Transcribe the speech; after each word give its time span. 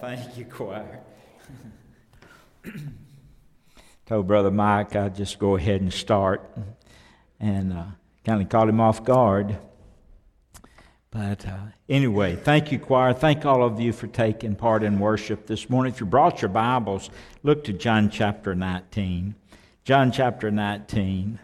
Thank 0.00 0.36
you, 0.36 0.44
choir. 0.44 1.00
Told 4.04 4.26
Brother 4.26 4.50
Mike 4.50 4.94
I'd 4.94 5.16
just 5.16 5.38
go 5.38 5.56
ahead 5.56 5.80
and 5.80 5.92
start 5.92 6.54
and 7.40 7.72
uh, 7.72 7.84
kind 8.24 8.42
of 8.42 8.48
caught 8.48 8.68
him 8.68 8.80
off 8.80 9.04
guard. 9.04 9.56
But 11.10 11.46
uh, 11.46 11.56
anyway, 11.88 12.36
thank 12.36 12.72
you, 12.72 12.78
choir. 12.78 13.14
Thank 13.14 13.46
all 13.46 13.64
of 13.64 13.80
you 13.80 13.92
for 13.94 14.06
taking 14.06 14.54
part 14.54 14.82
in 14.82 14.98
worship 14.98 15.46
this 15.46 15.70
morning. 15.70 15.94
If 15.94 16.00
you 16.00 16.06
brought 16.06 16.42
your 16.42 16.50
Bibles, 16.50 17.08
look 17.42 17.64
to 17.64 17.72
John 17.72 18.10
chapter 18.10 18.54
19. 18.54 19.34
John 19.84 20.12
chapter 20.12 20.50
19. 20.50 21.38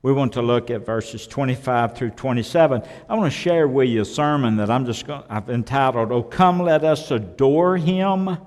We 0.00 0.12
want 0.12 0.34
to 0.34 0.42
look 0.42 0.70
at 0.70 0.86
verses 0.86 1.26
25 1.26 1.96
through 1.96 2.10
27. 2.10 2.82
I 3.08 3.14
want 3.16 3.32
to 3.32 3.36
share 3.36 3.66
with 3.66 3.88
you 3.88 4.02
a 4.02 4.04
sermon 4.04 4.56
that 4.56 4.70
I'm 4.70 4.86
just 4.86 5.04
going, 5.06 5.24
I've 5.28 5.50
entitled, 5.50 6.12
Oh, 6.12 6.22
come 6.22 6.60
let 6.60 6.84
us 6.84 7.10
adore 7.10 7.76
him. 7.76 8.38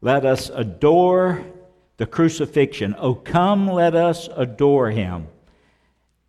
Let 0.00 0.26
us 0.26 0.50
adore 0.52 1.44
the 1.98 2.06
crucifixion. 2.06 2.96
Oh, 2.98 3.14
come 3.14 3.68
let 3.68 3.94
us 3.94 4.28
adore 4.34 4.90
him. 4.90 5.28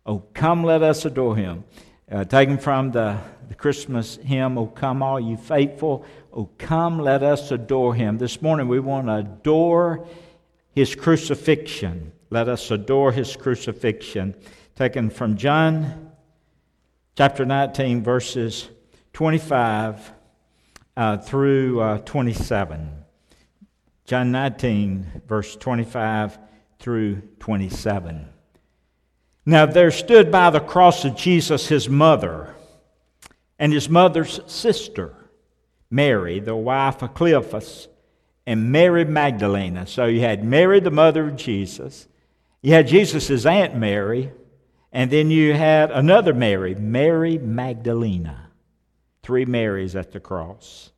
Oh, 0.06 0.22
come 0.34 0.62
let 0.62 0.82
us 0.82 1.04
adore 1.04 1.36
him. 1.36 1.64
Uh, 2.10 2.24
taken 2.24 2.56
from 2.56 2.92
the, 2.92 3.18
the 3.48 3.56
Christmas 3.56 4.18
hymn, 4.18 4.56
Oh, 4.56 4.66
come 4.66 5.02
all 5.02 5.18
you 5.18 5.36
faithful. 5.36 6.04
Oh, 6.32 6.48
come 6.58 7.00
let 7.00 7.24
us 7.24 7.50
adore 7.50 7.96
him. 7.96 8.18
This 8.18 8.40
morning 8.40 8.68
we 8.68 8.78
want 8.78 9.08
to 9.08 9.16
adore 9.16 10.06
his 10.76 10.94
crucifixion. 10.94 12.12
Let 12.30 12.48
us 12.48 12.70
adore 12.70 13.10
his 13.10 13.34
crucifixion 13.34 14.36
taken 14.80 15.10
from 15.10 15.36
John 15.36 16.10
chapter 17.14 17.44
19, 17.44 18.02
verses 18.02 18.66
25 19.12 20.10
uh, 20.96 21.18
through 21.18 21.80
uh, 21.82 21.98
27. 21.98 22.90
John 24.06 24.32
19, 24.32 25.20
verse 25.26 25.54
25 25.56 26.38
through 26.78 27.20
27. 27.40 28.26
Now 29.44 29.66
there 29.66 29.90
stood 29.90 30.32
by 30.32 30.48
the 30.48 30.60
cross 30.60 31.04
of 31.04 31.14
Jesus 31.14 31.68
his 31.68 31.90
mother 31.90 32.54
and 33.58 33.74
his 33.74 33.90
mother's 33.90 34.40
sister, 34.46 35.14
Mary, 35.90 36.40
the 36.40 36.56
wife 36.56 37.02
of 37.02 37.12
Cleophas, 37.12 37.86
and 38.46 38.72
Mary 38.72 39.04
Magdalene. 39.04 39.84
So 39.84 40.06
you 40.06 40.20
had 40.20 40.42
Mary, 40.42 40.80
the 40.80 40.90
mother 40.90 41.28
of 41.28 41.36
Jesus. 41.36 42.08
You 42.62 42.72
had 42.72 42.88
Jesus' 42.88 43.44
Aunt 43.44 43.76
Mary, 43.76 44.32
and 44.92 45.10
then 45.10 45.30
you 45.30 45.54
had 45.54 45.90
another 45.90 46.34
Mary, 46.34 46.74
Mary 46.74 47.38
Magdalena. 47.38 48.50
Three 49.22 49.44
Marys 49.44 49.94
at 49.94 50.12
the 50.12 50.20
cross. 50.20 50.90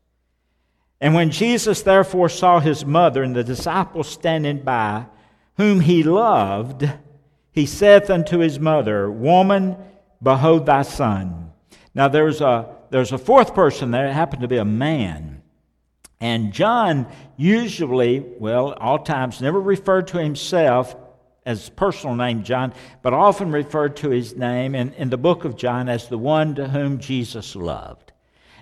And 1.01 1.15
when 1.15 1.31
Jesus 1.31 1.83
therefore 1.83 2.29
saw 2.29 2.61
his 2.61 2.87
mother 2.87 3.23
and 3.23 3.35
the 3.35 3.45
disciples 3.45 4.09
standing 4.09 4.61
by, 4.61 5.07
whom 5.57 5.81
he 5.81 6.03
loved, 6.03 6.89
he 7.51 7.67
saith 7.67 8.09
unto 8.09 8.39
his 8.39 8.59
mother, 8.59 9.11
Woman, 9.11 9.77
behold 10.23 10.67
thy 10.67 10.83
son. 10.83 11.53
Now 11.95 12.09
there's 12.09 12.41
a, 12.41 12.75
there's 12.91 13.13
a 13.13 13.19
fourth 13.19 13.55
person 13.55 13.91
there. 13.91 14.07
It 14.07 14.13
happened 14.13 14.43
to 14.43 14.49
be 14.49 14.57
a 14.59 14.65
man. 14.65 15.43
And 16.21 16.53
John 16.53 17.09
usually, 17.37 18.21
well, 18.21 18.75
all 18.75 19.01
times, 19.01 19.41
never 19.41 19.61
referred 19.61 20.07
to 20.09 20.23
himself 20.23 20.95
as 21.45 21.69
personal 21.71 22.15
name 22.15 22.45
John, 22.45 22.73
but 23.03 23.13
often 23.13 23.51
referred 23.51 23.97
to 23.97 24.11
his 24.11 24.37
name 24.37 24.75
in, 24.75 24.93
in 24.95 25.11
the 25.11 25.17
book 25.17 25.45
of 25.45 25.57
John 25.57 25.89
as 25.89 26.09
the 26.09 26.19
one 26.19 26.55
to 26.55 26.69
whom 26.69 26.99
Jesus 26.99 27.57
loved. 27.57 28.13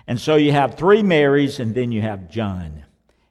And 0.07 0.19
so 0.19 0.35
you 0.35 0.51
have 0.51 0.75
three 0.75 1.03
Marys, 1.03 1.59
and 1.59 1.75
then 1.75 1.91
you 1.91 2.01
have 2.01 2.29
John. 2.29 2.83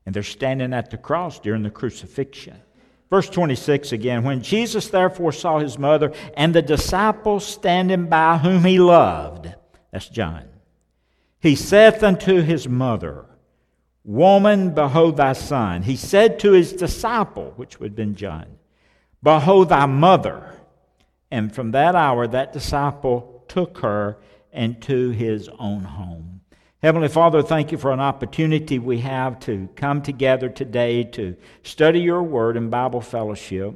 And 0.07 0.15
they're 0.15 0.23
standing 0.23 0.73
at 0.73 0.91
the 0.91 0.97
cross 0.97 1.41
during 1.41 1.63
the 1.63 1.71
crucifixion. 1.71 2.57
Verse 3.11 3.29
26 3.29 3.93
again 3.93 4.23
When 4.23 4.43
Jesus 4.43 4.89
therefore 4.89 5.33
saw 5.33 5.59
his 5.59 5.79
mother 5.79 6.13
and 6.35 6.55
the 6.55 6.63
disciples 6.63 7.45
standing 7.45 8.07
by 8.07 8.39
whom 8.39 8.65
he 8.65 8.79
loved, 8.79 9.53
that's 9.91 10.09
John, 10.09 10.45
he 11.41 11.57
saith 11.57 12.03
unto 12.03 12.41
his 12.41 12.69
mother, 12.69 13.27
Woman, 14.05 14.75
behold 14.75 15.17
thy 15.17 15.33
son. 15.33 15.83
He 15.83 15.97
said 15.97 16.39
to 16.41 16.53
his 16.53 16.73
disciple, 16.73 17.53
which 17.57 17.81
would 17.81 17.91
have 17.91 17.97
been 17.97 18.15
John, 18.15 18.47
Behold 19.23 19.69
thy 19.69 19.87
mother. 19.87 20.55
And 21.31 21.55
from 21.55 21.73
that 21.73 21.95
hour, 21.95 22.27
that 22.27 22.53
disciple 22.53 23.45
took 23.49 23.79
her 23.79 24.19
into 24.53 25.11
his 25.11 25.49
own 25.59 25.85
home. 25.85 26.41
Heavenly 26.83 27.09
Father, 27.09 27.43
thank 27.43 27.73
you 27.73 27.79
for 27.79 27.93
an 27.93 28.01
opportunity 28.01 28.79
we 28.79 28.99
have 29.01 29.39
to 29.41 29.69
come 29.77 30.01
together 30.01 30.49
today 30.49 31.05
to 31.05 31.37
study 31.63 32.01
your 32.01 32.23
word 32.23 32.57
in 32.57 32.71
Bible 32.71 33.03
fellowship. 33.03 33.75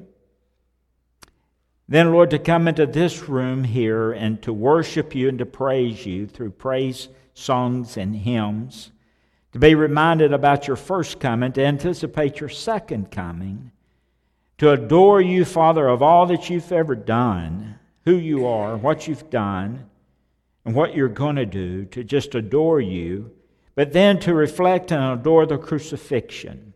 Then, 1.86 2.12
Lord, 2.12 2.30
to 2.30 2.38
come 2.38 2.66
into 2.66 2.86
this 2.86 3.28
room 3.28 3.62
here 3.62 4.12
and 4.12 4.40
to 4.42 4.54
worship 4.54 5.14
you 5.14 5.28
and 5.28 5.38
to 5.38 5.44
praise 5.44 6.06
you 6.06 6.26
through 6.26 6.52
praise 6.52 7.08
songs 7.34 7.98
and 7.98 8.16
hymns, 8.16 8.90
to 9.52 9.58
be 9.58 9.74
reminded 9.74 10.32
about 10.32 10.66
your 10.66 10.76
first 10.76 11.20
coming, 11.20 11.52
to 11.52 11.62
anticipate 11.62 12.40
your 12.40 12.48
second 12.48 13.10
coming 13.10 13.70
to 14.58 14.70
adore 14.70 15.20
you, 15.20 15.44
Father, 15.44 15.88
of 15.88 16.02
all 16.02 16.26
that 16.26 16.48
you've 16.48 16.70
ever 16.72 16.94
done, 16.94 17.78
who 18.04 18.16
you 18.16 18.46
are, 18.46 18.76
what 18.76 19.08
you've 19.08 19.30
done, 19.30 19.88
and 20.64 20.74
what 20.74 20.94
you're 20.94 21.08
going 21.08 21.36
to 21.36 21.46
do, 21.46 21.84
to 21.86 22.04
just 22.04 22.34
adore 22.34 22.80
you, 22.80 23.30
but 23.74 23.92
then 23.92 24.18
to 24.20 24.34
reflect 24.34 24.92
and 24.92 25.20
adore 25.20 25.46
the 25.46 25.58
crucifixion. 25.58 26.72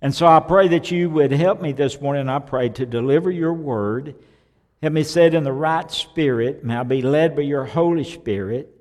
And 0.00 0.14
so 0.14 0.26
I 0.26 0.40
pray 0.40 0.68
that 0.68 0.90
you 0.90 1.10
would 1.10 1.32
help 1.32 1.60
me 1.60 1.72
this 1.72 2.00
morning. 2.00 2.28
I 2.28 2.38
pray 2.38 2.68
to 2.70 2.86
deliver 2.86 3.30
your 3.30 3.52
word. 3.52 4.16
Help 4.80 4.92
me 4.92 5.04
say 5.04 5.26
it 5.26 5.34
in 5.34 5.44
the 5.44 5.52
right 5.52 5.90
spirit. 5.90 6.64
May 6.64 6.76
I 6.76 6.82
be 6.82 7.02
led 7.02 7.36
by 7.36 7.42
your 7.42 7.64
Holy 7.64 8.04
Spirit. 8.04 8.71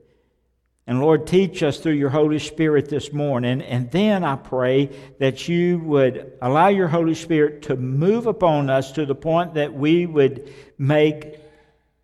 And 0.88 1.00
Lord, 1.00 1.28
teach 1.28 1.62
us 1.64 1.78
through 1.78 1.94
your 1.94 2.09
Holy 2.09 2.40
Spirit 2.40 2.90
this 2.90 3.14
morning. 3.14 3.62
And 3.62 3.90
then 3.92 4.24
I 4.24 4.36
pray 4.36 4.90
that 5.19 5.47
you 5.47 5.80
would 5.80 6.34
allow 6.42 6.69
your 6.69 6.88
Holy 6.88 7.14
Spirit 7.16 7.62
to 7.64 7.75
move 7.75 8.25
upon 8.25 8.69
us 8.69 8.91
to 8.94 9.06
the 9.06 9.16
point 9.16 9.53
that 9.53 9.74
we 9.74 10.06
would 10.06 10.52
make 10.78 11.38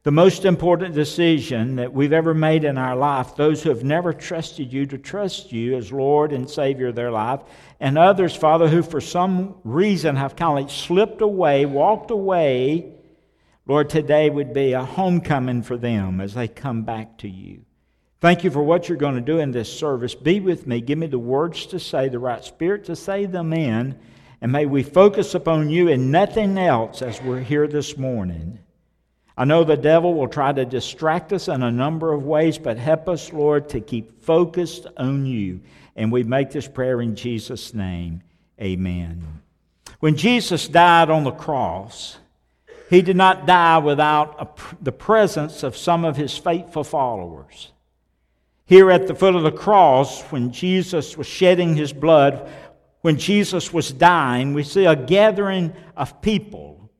the 0.04 0.12
most 0.12 0.46
important 0.46 0.96
decision 0.96 1.76
that 1.76 1.92
we've 1.92 2.14
ever 2.14 2.34
made 2.34 2.64
in 2.64 2.78
our 2.78 2.96
life. 2.96 3.36
Those 3.36 3.62
who 3.62 3.70
have 3.70 3.84
never 3.84 4.14
trusted 4.14 4.72
you 4.72 4.86
to 4.86 4.98
trust 4.98 5.52
you 5.52 5.76
as 5.76 5.92
Lord 5.92 6.32
and 6.32 6.50
Savior 6.50 6.88
of 6.88 6.96
their 6.96 7.12
life. 7.12 7.42
And 7.82 7.98
others, 7.98 8.34
Father, 8.34 8.70
who 8.70 8.84
for 8.84 9.02
some 9.02 9.56
reason 9.66 10.16
have 10.16 10.38
kind 10.38 10.64
of 10.64 10.72
slipped 10.72 11.22
away, 11.22 11.66
walked 11.66 12.12
away. 12.12 12.94
Lord, 13.66 13.90
today 13.90 14.30
would 14.30 14.54
be 14.54 14.72
a 14.72 14.86
homecoming 14.86 15.62
for 15.62 15.76
them 15.76 16.22
as 16.22 16.36
they 16.36 16.48
come 16.48 16.84
back 16.84 17.18
to 17.18 17.28
you. 17.28 17.67
Thank 18.20 18.44
you 18.44 18.50
for 18.50 18.64
what 18.64 18.90
you're 18.90 18.98
going 18.98 19.16
to 19.16 19.22
do 19.22 19.40
in 19.40 19.52
this 19.52 19.72
service. 19.72 20.16
Be 20.16 20.40
with 20.40 20.66
me. 20.66 20.82
Give 20.82 20.98
me 20.98 21.08
the 21.08 21.20
words 21.20 21.68
to 21.68 21.80
say, 21.80 22.10
the 22.10 22.18
right 22.18 22.44
spirit 22.44 22.86
to 22.86 22.96
say 22.96 23.26
them 23.26 23.54
in. 23.54 23.98
And 24.42 24.52
may 24.52 24.66
we 24.66 24.84
focus 24.84 25.36
upon 25.36 25.70
you 25.70 25.90
and 25.90 26.12
nothing 26.12 26.58
else 26.58 27.02
as 27.02 27.22
we're 27.22 27.40
here 27.40 27.68
this 27.68 27.98
morning. 27.98 28.60
I 29.38 29.46
know 29.46 29.64
the 29.64 29.78
devil 29.78 30.16
will 30.16 30.28
try 30.28 30.52
to 30.52 30.66
distract 30.66 31.32
us 31.32 31.48
in 31.48 31.62
a 31.62 31.72
number 31.72 32.12
of 32.12 32.24
ways, 32.24 32.58
but 32.58 32.78
help 32.78 33.08
us, 33.08 33.32
Lord, 33.32 33.70
to 33.70 33.80
keep 33.80 34.24
focused 34.24 34.88
on 34.98 35.28
you. 35.28 35.62
And 35.96 36.12
we 36.12 36.24
make 36.24 36.50
this 36.50 36.68
prayer 36.68 37.02
in 37.02 37.16
Jesus' 37.16 37.74
name. 37.74 38.24
Amen. 38.60 39.42
When 40.00 40.16
Jesus 40.16 40.68
died 40.68 41.12
on 41.12 41.24
the 41.24 41.32
cross, 41.32 42.18
he 42.90 43.04
did 43.04 43.16
not 43.16 43.46
die 43.46 43.78
without 43.78 44.84
the 44.84 44.92
presence 44.92 45.62
of 45.62 45.78
some 45.78 46.04
of 46.04 46.18
his 46.18 46.36
faithful 46.36 46.84
followers. 46.84 47.72
Here 48.68 48.92
at 48.92 49.08
the 49.08 49.16
foot 49.16 49.36
of 49.36 49.44
the 49.44 49.52
cross, 49.52 50.22
when 50.24 50.52
Jesus 50.52 51.18
was 51.18 51.26
shedding 51.26 51.76
his 51.76 51.94
blood, 51.94 52.52
when 53.00 53.18
Jesus 53.18 53.72
was 53.72 53.94
dying, 53.94 54.54
we 54.54 54.64
see 54.64 54.84
a 54.84 54.96
gathering 54.96 55.74
of 55.96 56.22
people. 56.22 56.92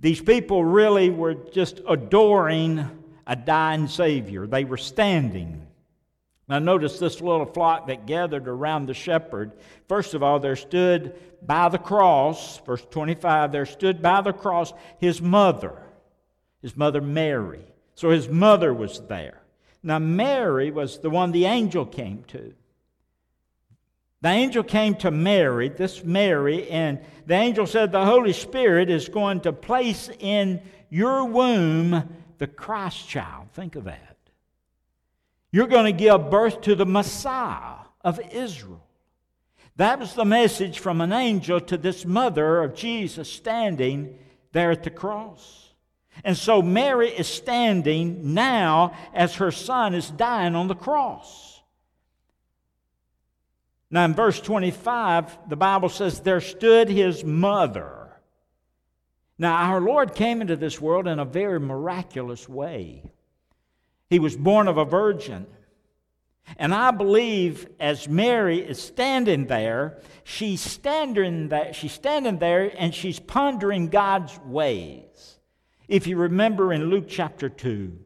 These 0.00 0.22
people 0.22 0.64
really 0.64 1.10
were 1.10 1.34
just 1.34 1.82
adoring 1.86 2.88
a 3.26 3.36
dying 3.36 3.88
Savior. 3.88 4.46
They 4.46 4.64
were 4.64 4.78
standing. 4.78 5.66
Now, 6.48 6.58
notice 6.58 6.98
this 6.98 7.20
little 7.20 7.44
flock 7.44 7.88
that 7.88 8.06
gathered 8.06 8.48
around 8.48 8.86
the 8.86 8.94
shepherd. 8.94 9.52
First 9.86 10.14
of 10.14 10.22
all, 10.22 10.40
there 10.40 10.56
stood 10.56 11.14
by 11.42 11.68
the 11.68 11.78
cross, 11.78 12.58
verse 12.60 12.84
25, 12.90 13.52
there 13.52 13.66
stood 13.66 14.00
by 14.00 14.22
the 14.22 14.32
cross 14.32 14.72
his 14.98 15.20
mother, 15.20 15.76
his 16.62 16.74
mother 16.74 17.02
Mary. 17.02 17.66
So 17.94 18.08
his 18.08 18.30
mother 18.30 18.72
was 18.72 19.00
there. 19.06 19.39
Now, 19.82 19.98
Mary 19.98 20.70
was 20.70 20.98
the 20.98 21.10
one 21.10 21.32
the 21.32 21.46
angel 21.46 21.86
came 21.86 22.24
to. 22.28 22.54
The 24.22 24.28
angel 24.28 24.62
came 24.62 24.96
to 24.96 25.10
Mary, 25.10 25.70
this 25.70 26.04
Mary, 26.04 26.68
and 26.68 27.00
the 27.26 27.34
angel 27.34 27.66
said, 27.66 27.90
The 27.90 28.04
Holy 28.04 28.34
Spirit 28.34 28.90
is 28.90 29.08
going 29.08 29.40
to 29.42 29.52
place 29.52 30.10
in 30.18 30.60
your 30.90 31.24
womb 31.24 32.14
the 32.36 32.46
Christ 32.46 33.08
child. 33.08 33.48
Think 33.54 33.76
of 33.76 33.84
that. 33.84 34.16
You're 35.52 35.66
going 35.66 35.86
to 35.86 35.98
give 35.98 36.30
birth 36.30 36.60
to 36.62 36.74
the 36.74 36.86
Messiah 36.86 37.78
of 38.02 38.20
Israel. 38.32 38.84
That 39.76 39.98
was 39.98 40.12
the 40.14 40.26
message 40.26 40.78
from 40.78 41.00
an 41.00 41.12
angel 41.12 41.60
to 41.60 41.78
this 41.78 42.04
mother 42.04 42.62
of 42.62 42.74
Jesus 42.74 43.32
standing 43.32 44.18
there 44.52 44.70
at 44.70 44.82
the 44.82 44.90
cross. 44.90 45.69
And 46.24 46.36
so 46.36 46.60
Mary 46.60 47.08
is 47.08 47.26
standing 47.26 48.34
now 48.34 48.94
as 49.14 49.36
her 49.36 49.50
son 49.50 49.94
is 49.94 50.10
dying 50.10 50.54
on 50.54 50.68
the 50.68 50.74
cross. 50.74 51.60
Now, 53.90 54.04
in 54.04 54.14
verse 54.14 54.40
25, 54.40 55.48
the 55.48 55.56
Bible 55.56 55.88
says, 55.88 56.20
There 56.20 56.40
stood 56.40 56.88
his 56.88 57.24
mother. 57.24 58.08
Now, 59.38 59.56
our 59.56 59.80
Lord 59.80 60.14
came 60.14 60.40
into 60.40 60.56
this 60.56 60.80
world 60.80 61.08
in 61.08 61.18
a 61.18 61.24
very 61.24 61.58
miraculous 61.58 62.48
way. 62.48 63.02
He 64.08 64.18
was 64.18 64.36
born 64.36 64.68
of 64.68 64.76
a 64.76 64.84
virgin. 64.84 65.46
And 66.56 66.74
I 66.74 66.90
believe 66.90 67.68
as 67.78 68.08
Mary 68.08 68.58
is 68.58 68.80
standing 68.80 69.46
there, 69.46 69.98
she's 70.24 70.60
standing 70.60 71.48
there, 71.48 71.72
she's 71.72 71.92
standing 71.92 72.38
there 72.38 72.72
and 72.76 72.94
she's 72.94 73.20
pondering 73.20 73.88
God's 73.88 74.38
ways. 74.40 75.38
If 75.90 76.06
you 76.06 76.16
remember 76.16 76.72
in 76.72 76.84
Luke 76.88 77.06
chapter 77.08 77.48
2, 77.48 77.98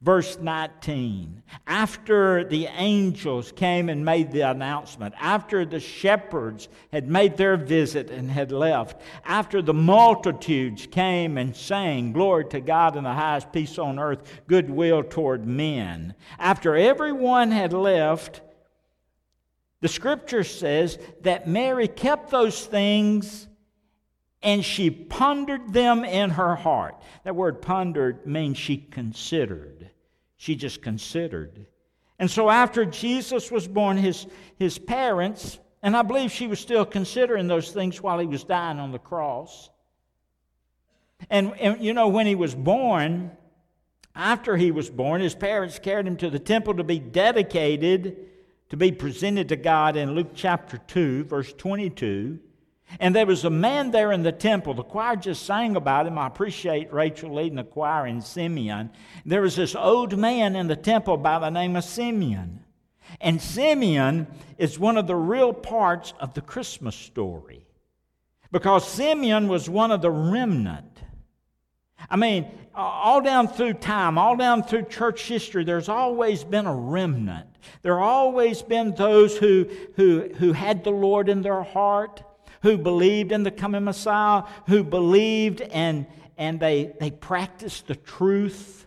Verse 0.00 0.38
19 0.38 1.42
After 1.66 2.44
the 2.44 2.66
angels 2.66 3.50
came 3.52 3.88
and 3.88 4.04
made 4.04 4.30
the 4.30 4.42
announcement, 4.42 5.14
after 5.18 5.66
the 5.66 5.80
shepherds 5.80 6.68
had 6.92 7.08
made 7.08 7.36
their 7.36 7.56
visit 7.56 8.08
and 8.08 8.30
had 8.30 8.52
left, 8.52 9.02
after 9.24 9.60
the 9.60 9.74
multitudes 9.74 10.86
came 10.86 11.36
and 11.36 11.54
sang, 11.54 12.12
Glory 12.12 12.44
to 12.46 12.60
God 12.60 12.96
in 12.96 13.02
the 13.04 13.12
highest, 13.12 13.52
peace 13.52 13.76
on 13.76 13.98
earth, 13.98 14.40
goodwill 14.46 15.02
toward 15.02 15.46
men, 15.46 16.14
after 16.38 16.76
everyone 16.76 17.50
had 17.50 17.72
left, 17.72 18.40
the 19.80 19.88
scripture 19.88 20.44
says 20.44 20.96
that 21.22 21.48
Mary 21.48 21.88
kept 21.88 22.30
those 22.30 22.64
things 22.64 23.47
and 24.42 24.64
she 24.64 24.90
pondered 24.90 25.72
them 25.72 26.04
in 26.04 26.30
her 26.30 26.54
heart. 26.54 26.96
That 27.24 27.34
word 27.34 27.60
pondered 27.60 28.26
means 28.26 28.56
she 28.56 28.76
considered. 28.76 29.90
She 30.36 30.54
just 30.54 30.82
considered. 30.82 31.66
And 32.18 32.30
so 32.30 32.48
after 32.48 32.84
Jesus 32.84 33.50
was 33.50 33.66
born, 33.66 33.96
his, 33.96 34.26
his 34.56 34.78
parents, 34.78 35.58
and 35.82 35.96
I 35.96 36.02
believe 36.02 36.30
she 36.30 36.46
was 36.46 36.60
still 36.60 36.84
considering 36.84 37.48
those 37.48 37.70
things 37.70 38.02
while 38.02 38.18
he 38.18 38.26
was 38.26 38.44
dying 38.44 38.78
on 38.78 38.92
the 38.92 38.98
cross. 38.98 39.70
And, 41.30 41.58
and 41.58 41.82
you 41.82 41.92
know, 41.92 42.08
when 42.08 42.26
he 42.26 42.34
was 42.34 42.54
born, 42.54 43.32
after 44.14 44.56
he 44.56 44.70
was 44.70 44.90
born, 44.90 45.20
his 45.20 45.34
parents 45.34 45.78
carried 45.78 46.06
him 46.06 46.16
to 46.18 46.30
the 46.30 46.38
temple 46.38 46.74
to 46.74 46.84
be 46.84 46.98
dedicated, 46.98 48.16
to 48.70 48.76
be 48.76 48.92
presented 48.92 49.48
to 49.48 49.56
God 49.56 49.96
in 49.96 50.14
Luke 50.14 50.30
chapter 50.34 50.78
2, 50.78 51.24
verse 51.24 51.52
22. 51.52 52.38
And 53.00 53.14
there 53.14 53.26
was 53.26 53.44
a 53.44 53.50
man 53.50 53.90
there 53.90 54.12
in 54.12 54.22
the 54.22 54.32
temple. 54.32 54.74
The 54.74 54.82
choir 54.82 55.16
just 55.16 55.44
sang 55.44 55.76
about 55.76 56.06
him. 56.06 56.18
I 56.18 56.26
appreciate 56.26 56.92
Rachel 56.92 57.34
leading 57.34 57.56
the 57.56 57.64
choir 57.64 58.06
in 58.06 58.20
Simeon. 58.20 58.90
There 59.26 59.42
was 59.42 59.56
this 59.56 59.74
old 59.74 60.16
man 60.16 60.56
in 60.56 60.68
the 60.68 60.76
temple 60.76 61.18
by 61.18 61.38
the 61.38 61.50
name 61.50 61.76
of 61.76 61.84
Simeon. 61.84 62.64
And 63.20 63.40
Simeon 63.40 64.26
is 64.56 64.78
one 64.78 64.96
of 64.96 65.06
the 65.06 65.16
real 65.16 65.52
parts 65.52 66.14
of 66.18 66.34
the 66.34 66.40
Christmas 66.40 66.94
story 66.94 67.66
because 68.50 68.88
Simeon 68.88 69.48
was 69.48 69.68
one 69.68 69.90
of 69.90 70.02
the 70.02 70.10
remnant. 70.10 70.84
I 72.10 72.16
mean, 72.16 72.46
all 72.74 73.20
down 73.20 73.48
through 73.48 73.74
time, 73.74 74.18
all 74.18 74.36
down 74.36 74.62
through 74.62 74.84
church 74.84 75.22
history, 75.22 75.64
there's 75.64 75.88
always 75.88 76.44
been 76.44 76.66
a 76.66 76.74
remnant. 76.74 77.48
There 77.82 77.98
always 77.98 78.62
been 78.62 78.94
those 78.94 79.36
who, 79.36 79.68
who, 79.96 80.30
who 80.36 80.52
had 80.52 80.84
the 80.84 80.90
Lord 80.90 81.28
in 81.28 81.42
their 81.42 81.62
heart 81.62 82.22
who 82.62 82.78
believed 82.78 83.32
in 83.32 83.42
the 83.42 83.50
coming 83.50 83.84
Messiah, 83.84 84.42
who 84.66 84.82
believed 84.82 85.60
and, 85.60 86.06
and 86.36 86.58
they, 86.60 86.92
they 87.00 87.10
practiced 87.10 87.86
the 87.86 87.94
truth. 87.94 88.86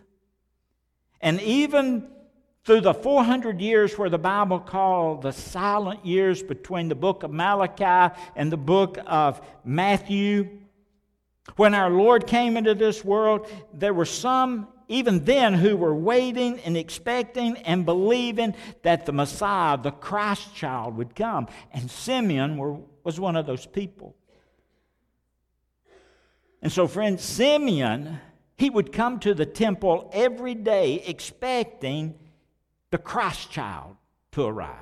And 1.20 1.40
even 1.40 2.08
through 2.64 2.82
the 2.82 2.94
400 2.94 3.60
years 3.60 3.98
where 3.98 4.10
the 4.10 4.18
Bible 4.18 4.60
called 4.60 5.22
the 5.22 5.32
silent 5.32 6.06
years 6.06 6.42
between 6.42 6.88
the 6.88 6.94
book 6.94 7.22
of 7.22 7.32
Malachi 7.32 8.14
and 8.36 8.52
the 8.52 8.56
book 8.56 8.98
of 9.06 9.40
Matthew, 9.64 10.60
when 11.56 11.74
our 11.74 11.90
Lord 11.90 12.26
came 12.26 12.56
into 12.56 12.74
this 12.74 13.04
world, 13.04 13.48
there 13.72 13.92
were 13.92 14.04
some 14.04 14.68
even 14.88 15.24
then 15.24 15.54
who 15.54 15.76
were 15.76 15.94
waiting 15.94 16.60
and 16.60 16.76
expecting 16.76 17.56
and 17.58 17.86
believing 17.86 18.54
that 18.82 19.06
the 19.06 19.12
Messiah, 19.12 19.78
the 19.78 19.90
Christ 19.90 20.54
child, 20.54 20.96
would 20.96 21.16
come. 21.16 21.48
And 21.72 21.90
Simeon 21.90 22.58
were, 22.58 22.76
was 23.04 23.18
one 23.18 23.36
of 23.36 23.46
those 23.46 23.66
people. 23.66 24.14
And 26.60 26.70
so, 26.70 26.86
friends, 26.86 27.22
Simeon, 27.22 28.20
he 28.56 28.70
would 28.70 28.92
come 28.92 29.18
to 29.20 29.34
the 29.34 29.46
temple 29.46 30.10
every 30.12 30.54
day 30.54 31.02
expecting 31.06 32.14
the 32.90 32.98
Christ 32.98 33.50
child 33.50 33.96
to 34.32 34.44
arrive. 34.44 34.78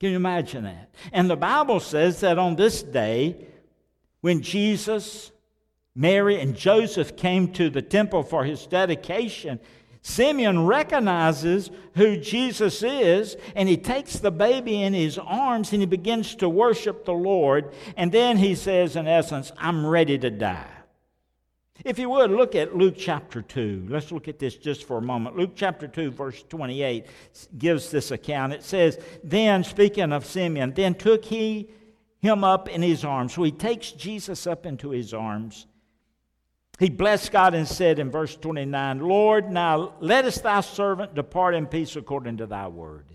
Can 0.00 0.10
you 0.10 0.16
imagine 0.16 0.64
that? 0.64 0.92
And 1.12 1.30
the 1.30 1.36
Bible 1.36 1.78
says 1.78 2.20
that 2.20 2.36
on 2.36 2.56
this 2.56 2.82
day, 2.82 3.46
when 4.20 4.42
Jesus, 4.42 5.30
Mary, 5.94 6.40
and 6.40 6.56
Joseph 6.56 7.16
came 7.16 7.52
to 7.52 7.70
the 7.70 7.82
temple 7.82 8.24
for 8.24 8.44
his 8.44 8.66
dedication, 8.66 9.60
Simeon 10.02 10.66
recognizes 10.66 11.70
who 11.94 12.16
Jesus 12.16 12.82
is, 12.82 13.36
and 13.54 13.68
he 13.68 13.76
takes 13.76 14.18
the 14.18 14.32
baby 14.32 14.82
in 14.82 14.94
his 14.94 15.16
arms 15.16 15.72
and 15.72 15.80
he 15.80 15.86
begins 15.86 16.34
to 16.36 16.48
worship 16.48 17.04
the 17.04 17.14
Lord. 17.14 17.72
And 17.96 18.10
then 18.10 18.36
he 18.36 18.56
says, 18.56 18.96
in 18.96 19.06
essence, 19.06 19.52
I'm 19.56 19.86
ready 19.86 20.18
to 20.18 20.30
die. 20.30 20.66
If 21.84 21.98
you 21.98 22.10
would, 22.10 22.30
look 22.30 22.54
at 22.54 22.76
Luke 22.76 22.94
chapter 22.96 23.42
2. 23.42 23.86
Let's 23.88 24.12
look 24.12 24.28
at 24.28 24.38
this 24.38 24.56
just 24.56 24.84
for 24.84 24.98
a 24.98 25.02
moment. 25.02 25.36
Luke 25.36 25.52
chapter 25.54 25.88
2, 25.88 26.10
verse 26.10 26.42
28 26.48 27.06
gives 27.58 27.90
this 27.90 28.10
account. 28.10 28.52
It 28.52 28.62
says, 28.62 28.98
Then, 29.24 29.64
speaking 29.64 30.12
of 30.12 30.26
Simeon, 30.26 30.74
then 30.74 30.94
took 30.94 31.24
he 31.24 31.70
him 32.20 32.44
up 32.44 32.68
in 32.68 32.82
his 32.82 33.04
arms. 33.04 33.34
So 33.34 33.42
he 33.42 33.50
takes 33.50 33.90
Jesus 33.92 34.46
up 34.46 34.64
into 34.64 34.90
his 34.90 35.12
arms. 35.12 35.66
He 36.82 36.90
blessed 36.90 37.30
God 37.30 37.54
and 37.54 37.68
said 37.68 38.00
in 38.00 38.10
verse 38.10 38.34
29, 38.34 38.98
Lord, 38.98 39.52
now 39.52 39.94
lettest 40.00 40.42
thy 40.42 40.62
servant 40.62 41.14
depart 41.14 41.54
in 41.54 41.66
peace 41.66 41.94
according 41.94 42.38
to 42.38 42.46
thy 42.46 42.66
word. 42.66 43.06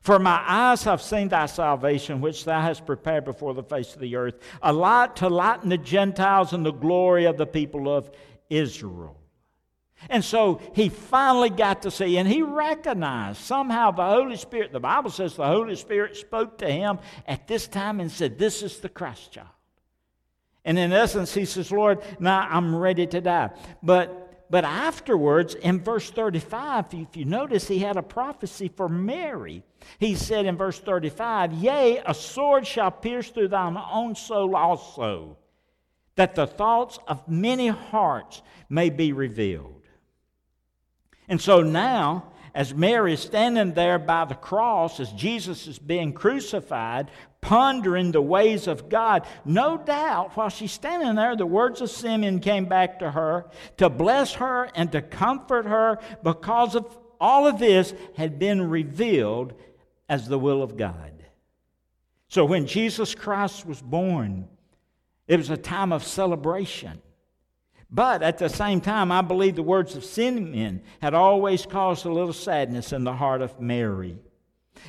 For 0.00 0.18
my 0.18 0.42
eyes 0.46 0.84
have 0.84 1.02
seen 1.02 1.28
thy 1.28 1.44
salvation, 1.44 2.22
which 2.22 2.46
thou 2.46 2.58
hast 2.62 2.86
prepared 2.86 3.26
before 3.26 3.52
the 3.52 3.62
face 3.62 3.92
of 3.92 4.00
the 4.00 4.16
earth, 4.16 4.36
a 4.62 4.72
light 4.72 5.14
to 5.16 5.28
lighten 5.28 5.68
the 5.68 5.76
Gentiles 5.76 6.54
and 6.54 6.64
the 6.64 6.72
glory 6.72 7.26
of 7.26 7.36
the 7.36 7.44
people 7.44 7.94
of 7.94 8.10
Israel. 8.48 9.20
And 10.08 10.24
so 10.24 10.62
he 10.74 10.88
finally 10.88 11.50
got 11.50 11.82
to 11.82 11.90
see, 11.90 12.16
and 12.16 12.26
he 12.26 12.40
recognized 12.40 13.42
somehow 13.42 13.90
the 13.90 14.06
Holy 14.06 14.36
Spirit. 14.36 14.72
The 14.72 14.80
Bible 14.80 15.10
says 15.10 15.36
the 15.36 15.46
Holy 15.46 15.76
Spirit 15.76 16.16
spoke 16.16 16.56
to 16.58 16.70
him 16.70 16.98
at 17.26 17.46
this 17.46 17.68
time 17.68 18.00
and 18.00 18.10
said, 18.10 18.38
This 18.38 18.62
is 18.62 18.78
the 18.78 18.88
Christ 18.88 19.32
child. 19.32 19.48
And 20.66 20.80
in 20.80 20.92
essence, 20.92 21.32
he 21.32 21.44
says, 21.44 21.70
Lord, 21.70 22.02
now 22.18 22.40
I'm 22.40 22.74
ready 22.74 23.06
to 23.06 23.20
die. 23.20 23.50
But, 23.84 24.50
but 24.50 24.64
afterwards, 24.64 25.54
in 25.54 25.80
verse 25.80 26.10
35, 26.10 26.86
if 26.92 27.16
you 27.16 27.24
notice, 27.24 27.68
he 27.68 27.78
had 27.78 27.96
a 27.96 28.02
prophecy 28.02 28.66
for 28.66 28.88
Mary. 28.88 29.62
He 30.00 30.16
said 30.16 30.44
in 30.44 30.56
verse 30.56 30.80
35, 30.80 31.52
Yea, 31.52 32.02
a 32.04 32.12
sword 32.12 32.66
shall 32.66 32.90
pierce 32.90 33.30
through 33.30 33.48
thine 33.48 33.78
own 33.92 34.16
soul 34.16 34.56
also, 34.56 35.38
that 36.16 36.34
the 36.34 36.48
thoughts 36.48 36.98
of 37.06 37.28
many 37.28 37.68
hearts 37.68 38.42
may 38.68 38.90
be 38.90 39.12
revealed. 39.12 39.84
And 41.28 41.40
so 41.40 41.62
now, 41.62 42.32
as 42.56 42.74
Mary 42.74 43.12
is 43.12 43.20
standing 43.20 43.74
there 43.74 44.00
by 44.00 44.24
the 44.24 44.34
cross, 44.34 44.98
as 44.98 45.12
Jesus 45.12 45.68
is 45.68 45.78
being 45.78 46.12
crucified, 46.12 47.10
pondering 47.46 48.10
the 48.10 48.20
ways 48.20 48.66
of 48.66 48.88
God, 48.88 49.24
no 49.44 49.78
doubt 49.78 50.36
while 50.36 50.48
she's 50.48 50.72
standing 50.72 51.14
there, 51.14 51.36
the 51.36 51.46
words 51.46 51.80
of 51.80 51.88
Simeon 51.88 52.40
came 52.40 52.64
back 52.64 52.98
to 52.98 53.12
her 53.12 53.46
to 53.76 53.88
bless 53.88 54.34
her 54.34 54.68
and 54.74 54.90
to 54.90 55.00
comfort 55.00 55.64
her 55.64 56.00
because 56.24 56.74
of 56.74 56.98
all 57.20 57.46
of 57.46 57.60
this 57.60 57.94
had 58.16 58.40
been 58.40 58.68
revealed 58.68 59.54
as 60.08 60.26
the 60.26 60.40
will 60.40 60.60
of 60.60 60.76
God. 60.76 61.12
So 62.26 62.44
when 62.44 62.66
Jesus 62.66 63.14
Christ 63.14 63.64
was 63.64 63.80
born, 63.80 64.48
it 65.28 65.36
was 65.36 65.50
a 65.50 65.56
time 65.56 65.92
of 65.92 66.02
celebration. 66.02 67.00
But 67.88 68.24
at 68.24 68.38
the 68.38 68.48
same 68.48 68.80
time, 68.80 69.12
I 69.12 69.22
believe 69.22 69.54
the 69.54 69.62
words 69.62 69.94
of 69.94 70.04
Simeon 70.04 70.82
had 71.00 71.14
always 71.14 71.64
caused 71.64 72.06
a 72.06 72.12
little 72.12 72.32
sadness 72.32 72.92
in 72.92 73.04
the 73.04 73.14
heart 73.14 73.40
of 73.40 73.60
Mary. 73.60 74.18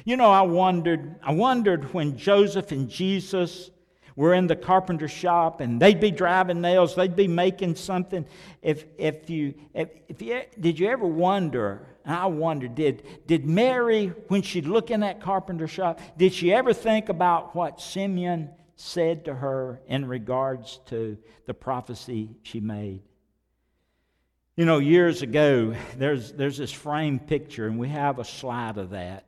You 0.06 0.18
know, 0.18 0.32
I 0.32 0.42
wondered, 0.42 1.16
I 1.24 1.34
wondered 1.34 1.94
when 1.94 2.18
Joseph 2.18 2.72
and 2.72 2.90
Jesus 2.90 3.72
were 4.16 4.34
in 4.34 4.48
the 4.48 4.56
carpenter 4.56 5.08
shop 5.08 5.62
and 5.62 5.80
they'd 5.80 6.00
be 6.00 6.12
driving 6.12 6.62
nails, 6.62 6.96
they'd 6.96 7.16
be 7.16 7.28
making 7.28 7.76
something. 7.76 8.26
If, 8.62 8.86
if 8.98 9.30
you, 9.30 9.54
if, 9.74 9.90
if 10.08 10.22
you, 10.22 10.42
did 10.60 10.80
you 10.80 10.90
ever 10.90 11.06
wonder 11.06 11.88
I 12.08 12.28
wonder, 12.28 12.70
did, 12.70 13.04
did 13.28 13.46
Mary, 13.46 14.08
when 14.30 14.42
she'd 14.42 14.66
look 14.66 14.92
in 14.92 15.02
that 15.02 15.20
carpenter 15.20 15.68
shop, 15.68 16.00
did 16.18 16.34
she 16.34 16.54
ever 16.54 16.74
think 16.74 17.10
about 17.10 17.54
what 17.54 17.82
Simeon 17.82 18.50
said 18.78 19.26
to 19.26 19.36
her 19.36 19.82
in 19.88 20.06
regards 20.06 20.80
to 20.86 21.18
the 21.46 21.54
prophecy 21.54 22.30
she 22.44 22.62
made? 22.62 23.02
You 24.56 24.64
know, 24.64 24.80
years 24.80 25.22
ago, 25.22 25.76
there's, 25.98 26.32
there's 26.32 26.58
this 26.58 26.72
frame 26.72 27.20
picture, 27.20 27.68
and 27.68 27.78
we 27.78 27.90
have 27.90 28.20
a 28.20 28.26
slide 28.26 28.78
of 28.78 28.92
that. 28.92 29.26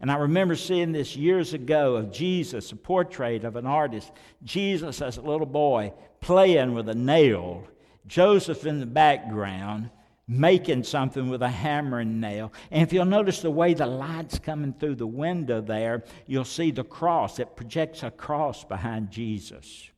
And 0.00 0.10
I 0.10 0.16
remember 0.16 0.54
seeing 0.54 0.92
this 0.92 1.16
years 1.16 1.54
ago 1.54 1.96
of 1.96 2.12
Jesus, 2.12 2.70
a 2.72 2.76
portrait 2.76 3.44
of 3.44 3.56
an 3.56 3.66
artist, 3.66 4.12
Jesus 4.44 5.02
as 5.02 5.16
a 5.16 5.22
little 5.22 5.46
boy 5.46 5.92
playing 6.20 6.74
with 6.74 6.88
a 6.88 6.94
nail, 6.94 7.64
Joseph 8.06 8.64
in 8.64 8.80
the 8.80 8.86
background 8.86 9.90
making 10.28 10.84
something 10.84 11.30
with 11.30 11.42
a 11.42 11.48
hammer 11.48 12.00
and 12.00 12.20
nail. 12.20 12.52
And 12.70 12.82
if 12.82 12.92
you'll 12.92 13.06
notice 13.06 13.40
the 13.40 13.50
way 13.50 13.72
the 13.72 13.86
light's 13.86 14.38
coming 14.38 14.74
through 14.74 14.96
the 14.96 15.06
window 15.06 15.62
there, 15.62 16.04
you'll 16.26 16.44
see 16.44 16.70
the 16.70 16.84
cross. 16.84 17.38
It 17.38 17.56
projects 17.56 18.02
a 18.02 18.10
cross 18.10 18.62
behind 18.62 19.10
Jesus. 19.10 19.88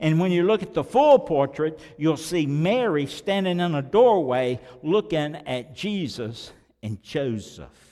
And 0.00 0.20
when 0.20 0.30
you 0.30 0.44
look 0.44 0.62
at 0.62 0.74
the 0.74 0.84
full 0.84 1.18
portrait, 1.18 1.80
you'll 1.96 2.16
see 2.16 2.46
Mary 2.46 3.06
standing 3.06 3.60
in 3.60 3.74
a 3.74 3.82
doorway 3.82 4.60
looking 4.82 5.34
at 5.34 5.74
Jesus 5.74 6.52
and 6.82 7.02
Joseph. 7.02 7.85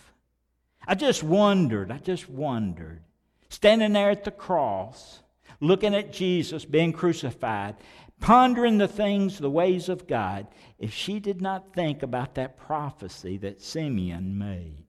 I 0.87 0.95
just 0.95 1.23
wondered, 1.23 1.91
I 1.91 1.99
just 1.99 2.29
wondered, 2.29 3.03
standing 3.49 3.93
there 3.93 4.11
at 4.11 4.25
the 4.25 4.31
cross, 4.31 5.23
looking 5.61 5.95
at 5.95 6.13
Jesus 6.13 6.65
being 6.65 6.93
crucified, 6.93 7.77
pondering 8.21 8.79
the 8.79 8.89
things, 8.89 9.39
the 9.39 9.51
ways 9.51 9.89
of 9.89 10.07
God, 10.07 10.47
if 10.79 10.93
she 10.93 11.21
did 11.21 11.41
not 11.41 11.75
think 11.75 12.03
about 12.03 12.35
that 12.35 12.57
prophecy 12.57 13.37
that 13.39 13.63
Simeon 13.63 14.39
made. 14.39 14.85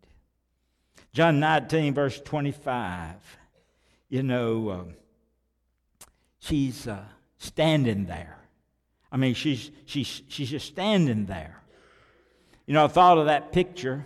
John 1.13 1.39
19, 1.39 1.93
verse 1.93 2.19
25, 2.19 3.15
you 4.09 4.23
know. 4.23 4.69
Uh, 4.69 4.83
she's 6.39 6.87
uh, 6.87 7.03
standing 7.37 8.05
there. 8.05 8.37
I 9.11 9.17
mean, 9.17 9.33
she's, 9.33 9.71
she's, 9.85 10.21
she's 10.27 10.49
just 10.49 10.67
standing 10.67 11.25
there. 11.25 11.61
You 12.65 12.73
know, 12.73 12.85
I 12.85 12.87
thought 12.87 13.17
of 13.17 13.27
that 13.27 13.51
picture, 13.51 14.05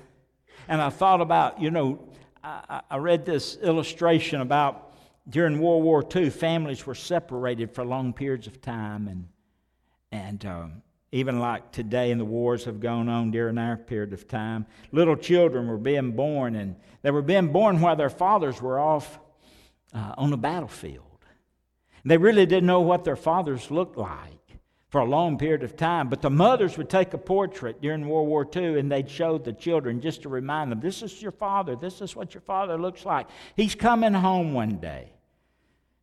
and 0.69 0.81
I 0.81 0.89
thought 0.91 1.19
about, 1.19 1.59
you 1.59 1.71
know, 1.71 1.99
I, 2.43 2.81
I 2.89 2.97
read 2.97 3.25
this 3.25 3.57
illustration 3.57 4.39
about 4.39 4.93
during 5.27 5.59
World 5.59 5.83
War 5.83 6.05
II, 6.15 6.29
families 6.29 6.85
were 6.85 6.95
separated 6.95 7.73
for 7.73 7.83
long 7.83 8.13
periods 8.13 8.45
of 8.45 8.61
time, 8.61 9.07
and, 9.07 9.27
and 10.11 10.45
um, 10.45 10.81
even 11.11 11.39
like 11.39 11.71
today, 11.71 12.11
and 12.11 12.21
the 12.21 12.25
wars 12.25 12.65
have 12.65 12.79
gone 12.79 13.09
on 13.09 13.31
during 13.31 13.57
our 13.57 13.77
period 13.77 14.13
of 14.13 14.27
time, 14.27 14.67
little 14.91 15.15
children 15.15 15.67
were 15.67 15.77
being 15.77 16.11
born, 16.11 16.55
and 16.55 16.75
they 17.01 17.11
were 17.11 17.23
being 17.23 17.51
born 17.51 17.81
while 17.81 17.95
their 17.95 18.09
fathers 18.09 18.61
were 18.61 18.79
off 18.79 19.19
uh, 19.93 20.13
on 20.17 20.29
the 20.29 20.37
battlefield. 20.37 21.03
They 22.05 22.17
really 22.17 22.45
didn't 22.45 22.67
know 22.67 22.81
what 22.81 23.03
their 23.03 23.15
fathers 23.15 23.69
looked 23.69 23.97
like 23.97 24.38
for 24.89 25.01
a 25.01 25.05
long 25.05 25.37
period 25.37 25.63
of 25.63 25.75
time. 25.75 26.09
But 26.09 26.21
the 26.21 26.29
mothers 26.29 26.77
would 26.77 26.89
take 26.89 27.13
a 27.13 27.17
portrait 27.17 27.81
during 27.81 28.07
World 28.07 28.27
War 28.27 28.47
II 28.53 28.79
and 28.79 28.91
they'd 28.91 29.09
show 29.09 29.37
the 29.37 29.53
children 29.53 30.01
just 30.01 30.23
to 30.23 30.29
remind 30.29 30.71
them 30.71 30.79
this 30.79 31.01
is 31.03 31.21
your 31.21 31.31
father, 31.31 31.75
this 31.75 32.01
is 32.01 32.15
what 32.15 32.33
your 32.33 32.41
father 32.41 32.77
looks 32.77 33.05
like. 33.05 33.27
He's 33.55 33.75
coming 33.75 34.13
home 34.13 34.53
one 34.53 34.77
day. 34.77 35.13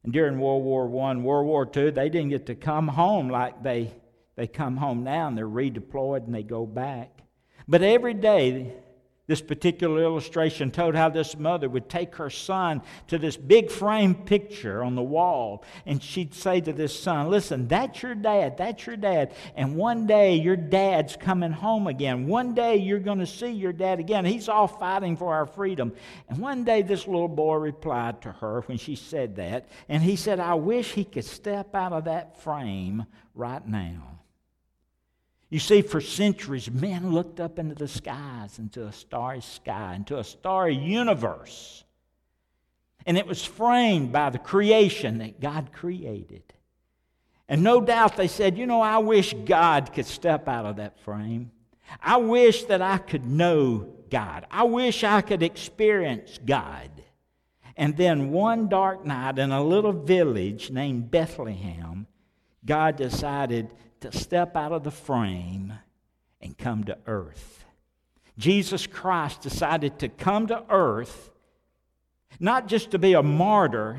And 0.05 0.13
during 0.13 0.39
World 0.39 0.63
War 0.63 0.85
I, 0.85 1.17
World 1.17 1.47
War 1.47 1.69
II, 1.77 1.91
they 1.91 2.09
didn't 2.09 2.31
get 2.31 2.47
to 2.47 2.55
come 2.55 2.87
home 2.87 3.29
like 3.29 3.63
they, 3.63 3.93
they 4.37 4.47
come 4.47 4.77
home 4.77 5.03
now 5.03 5.27
and 5.27 5.37
they're 5.37 5.49
redeployed 5.49 6.25
and 6.25 6.35
they 6.35 6.45
go 6.45 6.65
back. 6.65 7.11
But 7.67 7.83
every 7.83 8.15
day 8.15 8.73
this 9.27 9.43
particular 9.43 10.03
illustration 10.03 10.71
told 10.71 10.95
how 10.95 11.09
this 11.09 11.37
mother 11.37 11.69
would 11.69 11.89
take 11.89 12.15
her 12.17 12.31
son 12.31 12.81
to 13.09 13.19
this 13.19 13.37
big 13.37 13.71
frame 13.71 14.15
picture 14.15 14.85
on 14.85 14.95
the 14.95 15.03
wall, 15.03 15.65
and 15.85 16.03
she'd 16.03 16.35
say 16.35 16.61
to 16.61 16.73
this 16.73 16.99
son, 16.99 17.29
Listen, 17.29 17.67
that's 17.67 18.03
your 18.03 18.15
dad, 18.15 18.57
that's 18.57 18.87
your 18.87 18.97
dad, 18.97 19.35
and 19.57 19.77
one 19.77 20.07
day 20.07 20.37
your 20.37 20.57
dad's 20.57 21.17
coming 21.17 21.53
home 21.53 21.87
again. 21.87 22.27
One 22.29 22.55
day 22.55 22.77
you're 22.77 23.01
going 23.01 23.19
to 23.19 23.27
see 23.27 23.51
your 23.51 23.73
dad 23.73 23.99
again. 23.99 24.25
He's 24.25 24.49
all 24.49 24.69
fighting 24.69 25.17
for 25.17 25.35
our 25.35 25.47
freedom. 25.47 25.93
And 26.29 26.39
one 26.39 26.65
day 26.65 26.83
this 26.83 27.07
little 27.07 27.29
boy 27.29 27.57
replied 27.57 28.23
to 28.23 28.33
her 28.33 28.63
when 28.63 28.79
she 28.79 28.95
said 28.95 29.37
that, 29.37 29.69
and 29.89 30.03
he 30.03 30.17
said, 30.17 30.39
I 30.39 30.55
wish 30.55 30.93
he 30.93 31.05
could 31.05 31.25
step 31.25 31.75
out 31.75 31.93
of 31.93 32.05
that 32.05 32.41
frame 32.43 33.07
right 33.35 33.67
now. 33.67 34.16
You 35.49 35.61
see, 35.61 35.83
for 35.83 36.01
centuries, 36.01 36.71
men 36.71 37.13
looked 37.13 37.39
up 37.39 37.59
into 37.59 37.75
the 37.75 37.87
skies, 37.87 38.59
into 38.59 38.87
a 38.87 38.93
starry 38.93 39.41
sky, 39.41 39.95
into 39.95 40.19
a 40.19 40.25
starry 40.25 40.75
universe. 40.75 41.85
And 43.07 43.17
it 43.17 43.27
was 43.27 43.45
framed 43.45 44.11
by 44.11 44.31
the 44.31 44.39
creation 44.39 45.19
that 45.19 45.41
God 45.41 45.73
created. 45.73 46.43
And 47.49 47.63
no 47.63 47.81
doubt 47.81 48.17
they 48.17 48.27
said, 48.27 48.59
You 48.59 48.67
know, 48.67 48.81
I 48.81 48.99
wish 48.99 49.35
God 49.45 49.93
could 49.93 50.07
step 50.07 50.49
out 50.49 50.67
of 50.67 50.77
that 50.77 50.99
frame. 51.01 51.53
I 52.03 52.17
wish 52.17 52.65
that 52.65 52.83
I 52.83 52.99
could 52.99 53.25
know 53.25 53.95
God. 54.11 54.47
I 54.51 54.65
wish 54.65 55.05
I 55.05 55.21
could 55.21 55.45
experience 55.45 56.41
God. 56.45 56.91
And 57.77 57.97
then 57.97 58.31
one 58.31 58.69
dark 58.69 59.05
night 59.05 59.39
in 59.39 59.53
a 59.53 59.63
little 59.63 59.93
village 59.93 60.71
named 60.71 61.11
Bethlehem, 61.11 62.09
God 62.65 62.97
decided 62.97 63.71
to 64.01 64.17
step 64.17 64.57
out 64.57 64.73
of 64.73 64.85
the 64.85 64.91
frame 64.91 65.73
and 66.41 66.57
come 66.57 66.85
to 66.85 66.99
earth. 67.07 67.65
Jesus 68.39 68.87
Christ 68.87 69.41
decided 69.41 69.99
to 70.01 70.09
come 70.09 70.47
to 70.49 70.63
earth 70.69 71.31
not 72.39 72.69
just 72.69 72.91
to 72.91 72.99
be 72.99 73.15
a 73.15 73.23
martyr, 73.23 73.99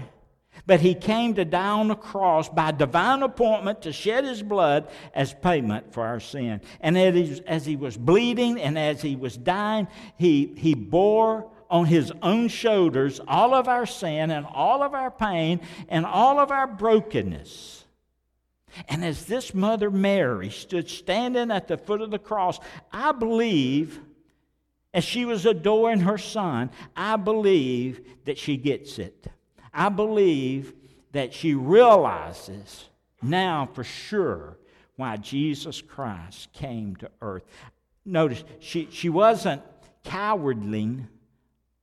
but 0.66 0.80
he 0.80 0.94
came 0.94 1.34
to 1.36 1.46
die 1.46 1.70
on 1.70 1.88
the 1.88 1.96
cross 1.96 2.50
by 2.50 2.72
divine 2.72 3.24
appointment 3.24 3.82
to 3.84 3.94
shed 3.94 4.25
his 4.25 4.42
blood 4.44 4.89
as 5.13 5.34
payment 5.34 5.94
for 5.94 6.06
our 6.06 6.20
sin. 6.20 6.62
And 6.82 6.98
as 6.98 7.66
he 7.66 7.75
was 7.75 7.98
bleeding 7.98 8.60
and 8.60 8.77
as 8.77 9.01
he 9.01 9.16
was 9.16 9.38
dying, 9.38 9.88
he, 10.18 10.54
he 10.58 10.74
bore 10.74 11.50
on 11.70 11.86
his 11.86 12.12
own 12.22 12.48
shoulders 12.48 13.20
all 13.27 13.54
of 13.54 13.68
our 13.68 13.86
sin 13.86 14.32
and 14.32 14.46
all 14.46 14.82
of 14.84 14.94
our 14.94 15.12
pain 15.12 15.60
and 15.89 16.06
all 16.06 16.39
of 16.39 16.51
our 16.51 16.68
brokenness. 16.68 17.76
And 18.88 19.04
as 19.04 19.26
this 19.26 19.54
Mother 19.54 19.90
Mary 19.90 20.50
stood 20.50 20.90
standing 20.90 21.52
at 21.52 21.68
the 21.68 21.78
foot 21.78 22.02
of 22.02 22.12
the 22.12 22.20
cross, 22.20 22.60
I 22.92 23.12
believe, 23.12 24.00
as 24.94 25.04
she 25.04 25.26
was 25.26 25.46
adoring 25.46 26.02
her 26.02 26.18
son, 26.18 26.70
I 26.96 27.16
believe 27.16 28.02
that 28.26 28.38
she 28.38 28.58
gets 28.58 29.00
it. 29.00 29.28
I 29.74 29.90
believe 29.90 30.74
that 31.12 31.34
she 31.34 31.54
realizes 31.54 32.86
now 33.22 33.70
for 33.74 33.84
sure 33.84 34.58
why 34.96 35.18
Jesus 35.18 35.82
Christ 35.82 36.52
came 36.54 36.96
to 36.98 37.10
earth. 37.22 37.44
Notice, 38.06 38.44
she, 38.60 38.88
she 38.92 39.10
wasn't 39.10 39.62
cowardly 40.04 41.06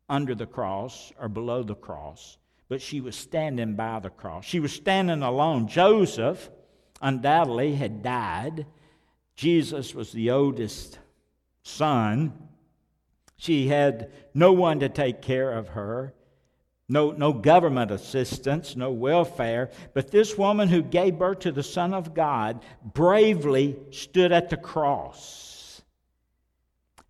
under 0.09 0.35
the 0.35 0.47
cross 0.47 1.12
or 1.21 1.29
below 1.29 1.62
the 1.62 1.75
cross, 1.75 2.38
but 2.69 2.83
she 2.83 3.00
was 3.00 3.14
standing 3.17 3.75
by 3.75 4.00
the 4.00 4.11
cross. 4.11 4.45
She 4.45 4.61
was 4.61 4.73
standing 4.73 5.23
alone. 5.23 5.69
Joseph, 5.69 6.50
undoubtedly 7.04 7.75
had 7.75 8.02
died. 8.02 8.66
Jesus 9.37 9.94
was 9.94 10.11
the 10.11 10.30
oldest 10.30 10.99
son. 11.62 12.32
She 13.37 13.68
had 13.68 14.11
no 14.32 14.52
one 14.52 14.80
to 14.80 14.88
take 14.88 15.20
care 15.20 15.52
of 15.52 15.68
her, 15.68 16.14
no, 16.88 17.12
no 17.12 17.32
government 17.32 17.90
assistance, 17.90 18.75
no 18.75 18.90
welfare. 18.90 19.70
But 19.92 20.11
this 20.11 20.37
woman 20.37 20.68
who 20.68 20.82
gave 20.82 21.18
birth 21.18 21.40
to 21.40 21.52
the 21.52 21.62
Son 21.62 21.94
of 21.94 22.14
God 22.14 22.64
bravely 22.82 23.76
stood 23.90 24.32
at 24.32 24.50
the 24.50 24.56
cross. 24.56 25.82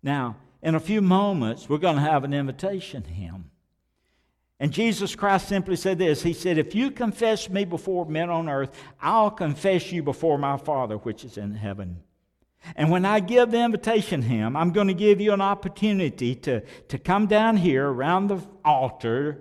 Now, 0.03 0.37
in 0.61 0.75
a 0.75 0.79
few 0.79 1.01
moments, 1.01 1.69
we're 1.69 1.77
going 1.77 1.95
to 1.95 2.01
have 2.01 2.23
an 2.23 2.33
invitation 2.33 3.03
hymn. 3.03 3.51
And 4.59 4.71
Jesus 4.71 5.15
Christ 5.15 5.49
simply 5.49 5.75
said 5.75 5.97
this 5.97 6.23
He 6.23 6.33
said, 6.33 6.57
If 6.57 6.73
you 6.75 6.91
confess 6.91 7.49
me 7.49 7.65
before 7.65 8.05
men 8.05 8.29
on 8.29 8.49
earth, 8.49 8.71
I'll 9.01 9.31
confess 9.31 9.91
you 9.91 10.01
before 10.03 10.37
my 10.37 10.57
Father 10.57 10.97
which 10.97 11.23
is 11.23 11.37
in 11.37 11.55
heaven. 11.55 12.01
And 12.75 12.89
when 12.89 13.05
I 13.05 13.19
give 13.19 13.51
the 13.51 13.63
invitation 13.63 14.23
hymn, 14.23 14.55
I'm 14.55 14.71
going 14.71 14.87
to 14.87 14.93
give 14.93 15.21
you 15.21 15.33
an 15.33 15.41
opportunity 15.41 16.33
to, 16.35 16.61
to 16.61 16.97
come 16.97 17.27
down 17.27 17.57
here 17.57 17.87
around 17.87 18.27
the 18.27 18.39
altar, 18.63 19.39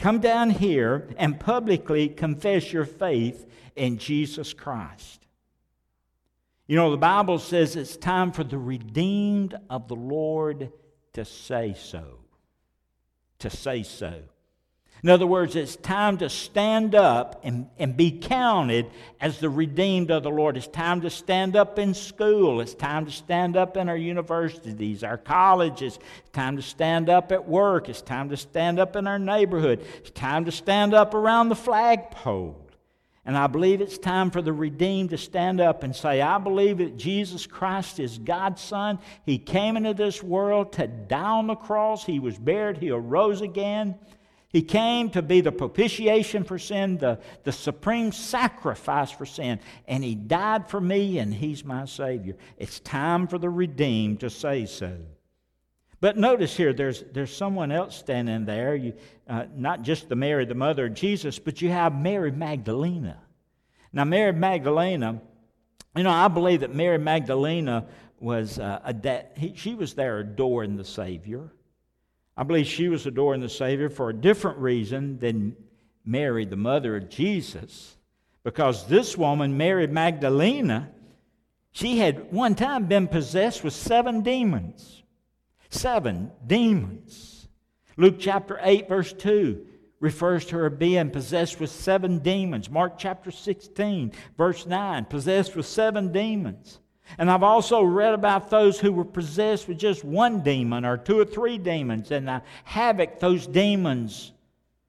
come 0.00 0.18
down 0.18 0.50
here 0.50 1.08
and 1.16 1.38
publicly 1.38 2.08
confess 2.08 2.72
your 2.72 2.86
faith 2.86 3.46
in 3.76 3.98
Jesus 3.98 4.52
Christ. 4.52 5.26
You 6.66 6.74
know, 6.74 6.90
the 6.90 6.96
Bible 6.96 7.38
says 7.38 7.76
it's 7.76 7.96
time 7.96 8.32
for 8.32 8.42
the 8.42 8.58
redeemed 8.58 9.54
of 9.70 9.86
the 9.86 9.94
Lord 9.94 10.72
to 11.12 11.24
say 11.24 11.74
so 11.78 12.21
to 13.42 13.50
say 13.50 13.82
so. 13.82 14.22
In 15.02 15.10
other 15.10 15.26
words, 15.26 15.56
it's 15.56 15.74
time 15.74 16.18
to 16.18 16.28
stand 16.28 16.94
up 16.94 17.40
and, 17.42 17.68
and 17.76 17.96
be 17.96 18.12
counted 18.12 18.86
as 19.20 19.38
the 19.40 19.50
redeemed 19.50 20.12
of 20.12 20.22
the 20.22 20.30
Lord. 20.30 20.56
It's 20.56 20.68
time 20.68 21.00
to 21.00 21.10
stand 21.10 21.56
up 21.56 21.76
in 21.76 21.92
school. 21.92 22.60
It's 22.60 22.74
time 22.74 23.06
to 23.06 23.10
stand 23.10 23.56
up 23.56 23.76
in 23.76 23.88
our 23.88 23.96
universities, 23.96 25.02
our 25.02 25.18
colleges. 25.18 25.98
It's 26.18 26.30
time 26.30 26.54
to 26.54 26.62
stand 26.62 27.10
up 27.10 27.32
at 27.32 27.48
work. 27.48 27.88
It's 27.88 28.00
time 28.00 28.28
to 28.28 28.36
stand 28.36 28.78
up 28.78 28.94
in 28.94 29.08
our 29.08 29.18
neighborhood. 29.18 29.84
It's 29.98 30.10
time 30.10 30.44
to 30.44 30.52
stand 30.52 30.94
up 30.94 31.14
around 31.14 31.48
the 31.48 31.56
flagpole. 31.56 32.61
And 33.24 33.36
I 33.36 33.46
believe 33.46 33.80
it's 33.80 33.98
time 33.98 34.32
for 34.32 34.42
the 34.42 34.52
redeemed 34.52 35.10
to 35.10 35.18
stand 35.18 35.60
up 35.60 35.84
and 35.84 35.94
say, 35.94 36.20
I 36.20 36.38
believe 36.38 36.78
that 36.78 36.96
Jesus 36.96 37.46
Christ 37.46 38.00
is 38.00 38.18
God's 38.18 38.60
Son. 38.60 38.98
He 39.24 39.38
came 39.38 39.76
into 39.76 39.94
this 39.94 40.22
world 40.22 40.72
to 40.72 40.88
die 40.88 41.22
on 41.22 41.46
the 41.46 41.54
cross. 41.54 42.04
He 42.04 42.18
was 42.18 42.36
buried. 42.36 42.78
He 42.78 42.90
arose 42.90 43.40
again. 43.40 43.96
He 44.48 44.62
came 44.62 45.08
to 45.10 45.22
be 45.22 45.40
the 45.40 45.52
propitiation 45.52 46.44
for 46.44 46.58
sin, 46.58 46.98
the, 46.98 47.20
the 47.44 47.52
supreme 47.52 48.12
sacrifice 48.12 49.10
for 49.10 49.24
sin. 49.24 49.60
And 49.88 50.04
He 50.04 50.14
died 50.14 50.68
for 50.68 50.80
me, 50.80 51.18
and 51.18 51.32
He's 51.32 51.64
my 51.64 51.86
Savior. 51.86 52.36
It's 52.58 52.80
time 52.80 53.28
for 53.28 53.38
the 53.38 53.48
redeemed 53.48 54.20
to 54.20 54.30
say 54.30 54.66
so. 54.66 54.98
But 56.02 56.18
notice 56.18 56.56
here, 56.56 56.72
there's, 56.72 57.04
there's 57.12 57.34
someone 57.34 57.70
else 57.70 57.96
standing 57.96 58.44
there. 58.44 58.74
You, 58.74 58.94
uh, 59.32 59.46
not 59.56 59.80
just 59.80 60.10
the 60.10 60.14
Mary, 60.14 60.44
the 60.44 60.54
mother 60.54 60.84
of 60.86 60.94
Jesus, 60.94 61.38
but 61.38 61.62
you 61.62 61.70
have 61.70 61.98
Mary 61.98 62.30
Magdalena. 62.30 63.18
Now, 63.90 64.04
Mary 64.04 64.34
Magdalena, 64.34 65.22
you 65.96 66.02
know, 66.02 66.10
I 66.10 66.28
believe 66.28 66.60
that 66.60 66.74
Mary 66.74 66.98
Magdalena 66.98 67.86
was 68.20 68.58
uh, 68.58 68.80
a 68.84 68.92
de- 68.92 69.24
he, 69.34 69.54
she 69.56 69.74
was 69.74 69.94
there 69.94 70.18
adoring 70.18 70.76
the 70.76 70.84
Savior. 70.84 71.50
I 72.36 72.42
believe 72.42 72.66
she 72.66 72.90
was 72.90 73.06
adoring 73.06 73.40
the 73.40 73.48
Savior 73.48 73.88
for 73.88 74.10
a 74.10 74.14
different 74.14 74.58
reason 74.58 75.18
than 75.18 75.56
Mary, 76.04 76.44
the 76.44 76.56
mother 76.56 76.94
of 76.96 77.08
Jesus, 77.08 77.96
because 78.44 78.86
this 78.86 79.16
woman, 79.16 79.56
Mary 79.56 79.86
Magdalena, 79.86 80.90
she 81.70 81.96
had 81.96 82.30
one 82.30 82.54
time 82.54 82.84
been 82.84 83.08
possessed 83.08 83.64
with 83.64 83.72
seven 83.72 84.20
demons. 84.20 85.02
Seven 85.70 86.32
demons. 86.46 87.41
Luke 87.96 88.16
chapter 88.18 88.58
8, 88.62 88.88
verse 88.88 89.12
2 89.12 89.66
refers 90.00 90.44
to 90.46 90.56
her 90.56 90.68
being 90.68 91.10
possessed 91.10 91.60
with 91.60 91.70
seven 91.70 92.18
demons. 92.18 92.68
Mark 92.68 92.98
chapter 92.98 93.30
16, 93.30 94.12
verse 94.36 94.66
9, 94.66 95.04
possessed 95.04 95.54
with 95.54 95.64
seven 95.64 96.10
demons. 96.10 96.80
And 97.18 97.30
I've 97.30 97.42
also 97.42 97.82
read 97.82 98.14
about 98.14 98.50
those 98.50 98.80
who 98.80 98.92
were 98.92 99.04
possessed 99.04 99.68
with 99.68 99.78
just 99.78 100.04
one 100.04 100.40
demon 100.42 100.84
or 100.84 100.96
two 100.96 101.20
or 101.20 101.24
three 101.24 101.58
demons 101.58 102.10
and 102.10 102.26
the 102.26 102.42
havoc 102.64 103.20
those 103.20 103.46
demons 103.46 104.32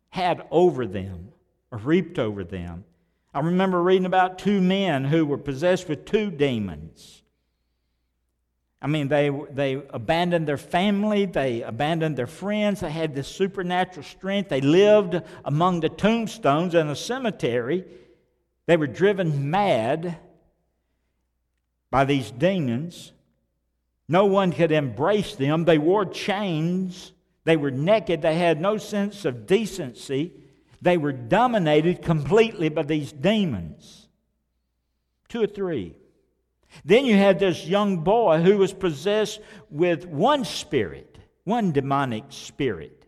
had 0.09 0.45
over 0.51 0.85
them 0.85 1.29
or 1.71 1.79
reaped 1.79 2.19
over 2.19 2.43
them. 2.43 2.85
I 3.33 3.39
remember 3.39 3.81
reading 3.81 4.05
about 4.05 4.37
two 4.37 4.61
men 4.61 5.05
who 5.05 5.25
were 5.25 5.39
possessed 5.39 5.89
with 5.89 6.05
two 6.05 6.29
demons. 6.29 7.22
I 8.83 8.87
mean, 8.87 9.07
they, 9.07 9.29
they 9.29 9.81
abandoned 9.91 10.45
their 10.45 10.57
family, 10.57 11.25
they 11.25 11.61
abandoned 11.61 12.17
their 12.17 12.27
friends, 12.27 12.81
they 12.81 12.91
had 12.91 13.15
this 13.15 13.29
supernatural 13.29 14.03
strength. 14.03 14.49
They 14.49 14.59
lived 14.59 15.21
among 15.45 15.79
the 15.79 15.87
tombstones 15.87 16.75
in 16.75 16.89
a 16.89 16.95
cemetery. 16.95 17.85
They 18.65 18.75
were 18.75 18.87
driven 18.87 19.49
mad 19.49 20.17
by 21.89 22.03
these 22.03 22.29
demons. 22.29 23.13
No 24.09 24.25
one 24.25 24.51
could 24.51 24.73
embrace 24.73 25.35
them. 25.35 25.63
They 25.63 25.77
wore 25.77 26.05
chains. 26.05 27.13
They 27.45 27.55
were 27.55 27.71
naked. 27.71 28.21
They 28.21 28.35
had 28.35 28.59
no 28.59 28.77
sense 28.77 29.23
of 29.23 29.47
decency. 29.47 30.33
They 30.81 30.97
were 30.97 31.13
dominated 31.13 32.01
completely 32.01 32.67
by 32.67 32.83
these 32.83 33.13
demons. 33.13 34.09
Two 35.29 35.43
or 35.43 35.47
three. 35.47 35.95
Then 36.85 37.05
you 37.05 37.15
had 37.15 37.39
this 37.39 37.65
young 37.65 37.97
boy 37.97 38.41
who 38.41 38.57
was 38.57 38.73
possessed 38.73 39.39
with 39.69 40.05
one 40.05 40.45
spirit, 40.45 41.17
one 41.43 41.71
demonic 41.71 42.25
spirit. 42.29 43.03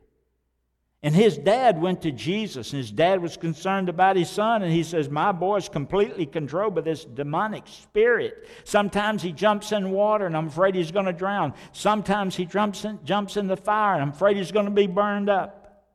And 1.06 1.14
his 1.14 1.38
dad 1.38 1.80
went 1.80 2.02
to 2.02 2.12
Jesus, 2.12 2.74
and 2.74 2.80
his 2.82 2.90
dad 2.90 3.22
was 3.22 3.38
concerned 3.38 3.90
about 3.90 4.16
his 4.16 4.28
son, 4.28 4.64
and 4.64 4.72
he 4.72 4.82
says, 4.82 5.08
My 5.08 5.32
boy's 5.32 5.70
completely 5.70 6.25
controlled 6.25 6.74
by 6.74 6.82
this 6.82 7.06
demonic 7.06 7.68
spirit. 7.68 8.50
Sometimes 8.64 9.22
he 9.22 9.32
jumps 9.32 9.72
in 9.72 9.92
water, 9.92 10.25
and 10.25 10.36
I'm 10.36 10.48
afraid 10.48 10.74
he's 10.74 10.90
going 10.90 11.06
to 11.06 11.14
drown. 11.14 11.54
Sometimes 11.74 12.36
he 12.36 12.46
jumps 12.46 12.86
in, 12.86 12.98
jumps 13.04 13.38
in 13.38 13.46
the 13.46 13.56
fire, 13.56 13.94
and 13.94 14.01
I'm 14.01 14.10
afraid 14.10 14.38
he's 14.38 14.51
going 14.51 14.66
to 14.66 14.72
be 14.72 14.88
burned 14.88 15.30
up. 15.30 15.86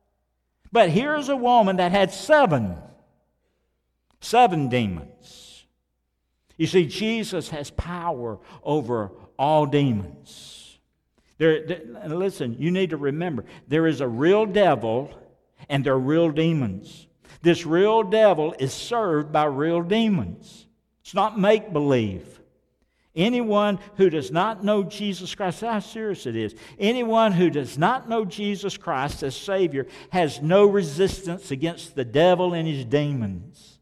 But 0.71 0.91
here's 0.91 1.29
a 1.29 1.35
woman 1.35 1.79
that 1.79 1.91
had 1.91 2.13
seven, 2.13 2.77
seven 4.21 4.69
demons. 4.69 5.40
You 6.61 6.67
see, 6.67 6.85
Jesus 6.85 7.49
has 7.49 7.71
power 7.71 8.39
over 8.63 9.13
all 9.39 9.65
demons. 9.65 10.79
There, 11.39 11.67
there, 11.67 11.81
listen, 12.07 12.55
you 12.59 12.71
need 12.71 12.91
to 12.91 12.99
remember 12.99 13.47
there 13.67 13.87
is 13.87 14.03
a 14.03 14.07
real 14.07 14.45
devil 14.45 15.11
and 15.71 15.83
there 15.83 15.95
are 15.95 15.99
real 15.99 16.31
demons. 16.31 17.07
This 17.41 17.65
real 17.65 18.03
devil 18.03 18.55
is 18.59 18.75
served 18.75 19.33
by 19.33 19.45
real 19.45 19.81
demons. 19.81 20.67
It's 21.01 21.15
not 21.15 21.39
make 21.39 21.73
believe. 21.73 22.43
Anyone 23.17 23.79
who 23.97 24.11
does 24.11 24.31
not 24.31 24.63
know 24.63 24.83
Jesus 24.83 25.35
Christ, 25.35 25.63
how 25.63 25.79
serious 25.79 26.27
it 26.27 26.37
is. 26.37 26.55
Anyone 26.79 27.33
who 27.33 27.49
does 27.49 27.79
not 27.79 28.07
know 28.07 28.27
Jesus 28.27 28.77
Christ 28.77 29.23
as 29.23 29.35
Savior 29.35 29.87
has 30.11 30.43
no 30.43 30.67
resistance 30.67 31.51
against 31.51 31.95
the 31.95 32.05
devil 32.05 32.53
and 32.53 32.69
his 32.69 32.85
demons. 32.85 33.80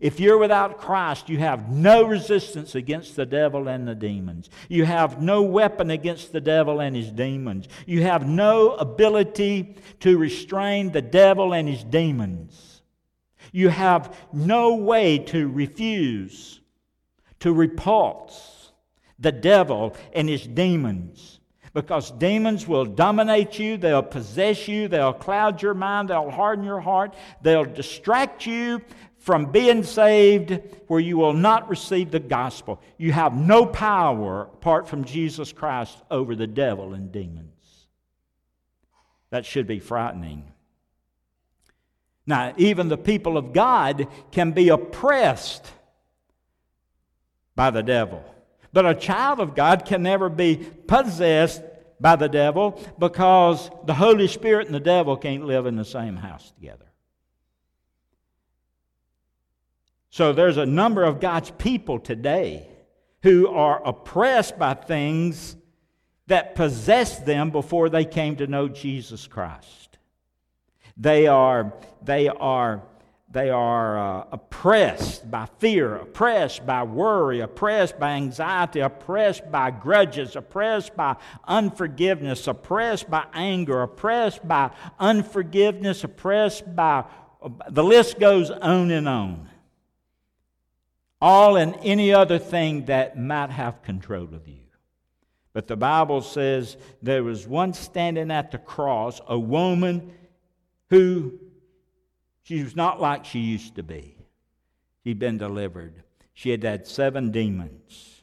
If 0.00 0.18
you're 0.18 0.38
without 0.38 0.78
Christ, 0.78 1.28
you 1.28 1.38
have 1.38 1.70
no 1.70 2.04
resistance 2.04 2.74
against 2.74 3.16
the 3.16 3.26
devil 3.26 3.68
and 3.68 3.86
the 3.86 3.94
demons. 3.94 4.48
You 4.68 4.86
have 4.86 5.20
no 5.20 5.42
weapon 5.42 5.90
against 5.90 6.32
the 6.32 6.40
devil 6.40 6.80
and 6.80 6.96
his 6.96 7.12
demons. 7.12 7.68
You 7.84 8.02
have 8.02 8.26
no 8.26 8.72
ability 8.74 9.76
to 10.00 10.16
restrain 10.16 10.90
the 10.90 11.02
devil 11.02 11.52
and 11.52 11.68
his 11.68 11.84
demons. 11.84 12.82
You 13.52 13.68
have 13.68 14.16
no 14.32 14.76
way 14.76 15.18
to 15.18 15.48
refuse, 15.48 16.60
to 17.40 17.52
repulse 17.52 18.72
the 19.18 19.32
devil 19.32 19.94
and 20.14 20.30
his 20.30 20.46
demons. 20.46 21.40
Because 21.72 22.10
demons 22.10 22.66
will 22.66 22.84
dominate 22.84 23.58
you, 23.58 23.76
they'll 23.76 24.02
possess 24.02 24.66
you, 24.66 24.88
they'll 24.88 25.12
cloud 25.12 25.62
your 25.62 25.74
mind, 25.74 26.08
they'll 26.08 26.30
harden 26.30 26.64
your 26.64 26.80
heart, 26.80 27.14
they'll 27.42 27.64
distract 27.64 28.44
you 28.44 28.82
from 29.20 29.52
being 29.52 29.84
saved 29.84 30.58
where 30.86 30.98
you 30.98 31.18
will 31.18 31.34
not 31.34 31.68
receive 31.68 32.10
the 32.10 32.18
gospel. 32.18 32.80
You 32.96 33.12
have 33.12 33.34
no 33.34 33.66
power 33.66 34.42
apart 34.42 34.88
from 34.88 35.04
Jesus 35.04 35.52
Christ 35.52 35.96
over 36.10 36.34
the 36.34 36.46
devil 36.46 36.94
and 36.94 37.12
demons. 37.12 37.86
That 39.28 39.44
should 39.44 39.66
be 39.66 39.78
frightening. 39.78 40.50
Now, 42.26 42.54
even 42.56 42.88
the 42.88 42.96
people 42.96 43.36
of 43.36 43.52
God 43.52 44.08
can 44.32 44.52
be 44.52 44.70
oppressed 44.70 45.70
by 47.54 47.70
the 47.70 47.82
devil. 47.82 48.24
But 48.72 48.86
a 48.86 48.94
child 48.94 49.40
of 49.40 49.54
God 49.54 49.84
can 49.84 50.02
never 50.02 50.30
be 50.30 50.56
possessed 50.56 51.62
by 52.00 52.16
the 52.16 52.28
devil 52.28 52.80
because 52.98 53.70
the 53.84 53.94
Holy 53.94 54.28
Spirit 54.28 54.66
and 54.66 54.74
the 54.74 54.80
devil 54.80 55.16
can't 55.16 55.44
live 55.44 55.66
in 55.66 55.76
the 55.76 55.84
same 55.84 56.16
house 56.16 56.50
together. 56.52 56.89
So 60.10 60.32
there's 60.32 60.56
a 60.56 60.66
number 60.66 61.04
of 61.04 61.20
God's 61.20 61.52
people 61.52 62.00
today 62.00 62.66
who 63.22 63.48
are 63.48 63.80
oppressed 63.86 64.58
by 64.58 64.74
things 64.74 65.56
that 66.26 66.56
possessed 66.56 67.26
them 67.26 67.50
before 67.50 67.88
they 67.88 68.04
came 68.04 68.36
to 68.36 68.48
know 68.48 68.68
Jesus 68.68 69.28
Christ. 69.28 69.98
They 70.96 71.28
are, 71.28 71.74
they 72.02 72.28
are, 72.28 72.82
they 73.30 73.50
are 73.50 73.98
uh, 73.98 74.24
oppressed 74.32 75.30
by 75.30 75.46
fear, 75.58 75.96
oppressed 75.96 76.66
by 76.66 76.82
worry, 76.82 77.40
oppressed 77.40 77.98
by 78.00 78.10
anxiety, 78.10 78.80
oppressed 78.80 79.50
by 79.52 79.70
grudges, 79.70 80.34
oppressed 80.34 80.96
by 80.96 81.16
unforgiveness, 81.44 82.48
oppressed 82.48 83.08
by 83.08 83.26
anger, 83.32 83.82
oppressed 83.82 84.46
by 84.46 84.70
unforgiveness, 84.98 86.02
oppressed 86.02 86.74
by 86.74 87.04
the 87.70 87.84
list 87.84 88.18
goes 88.18 88.50
on 88.50 88.90
and 88.90 89.08
on 89.08 89.49
all 91.20 91.56
and 91.56 91.76
any 91.82 92.12
other 92.12 92.38
thing 92.38 92.86
that 92.86 93.18
might 93.18 93.50
have 93.50 93.82
control 93.82 94.34
of 94.34 94.48
you. 94.48 94.60
But 95.52 95.66
the 95.66 95.76
Bible 95.76 96.22
says 96.22 96.76
there 97.02 97.24
was 97.24 97.46
one 97.46 97.74
standing 97.74 98.30
at 98.30 98.50
the 98.52 98.58
cross, 98.58 99.20
a 99.26 99.38
woman 99.38 100.12
who 100.88 101.38
she 102.42 102.62
was 102.62 102.76
not 102.76 103.00
like 103.00 103.24
she 103.24 103.40
used 103.40 103.76
to 103.76 103.82
be. 103.82 104.16
She'd 105.04 105.18
been 105.18 105.38
delivered. 105.38 106.02
She 106.34 106.50
had 106.50 106.62
had 106.62 106.86
seven 106.86 107.30
demons. 107.30 108.22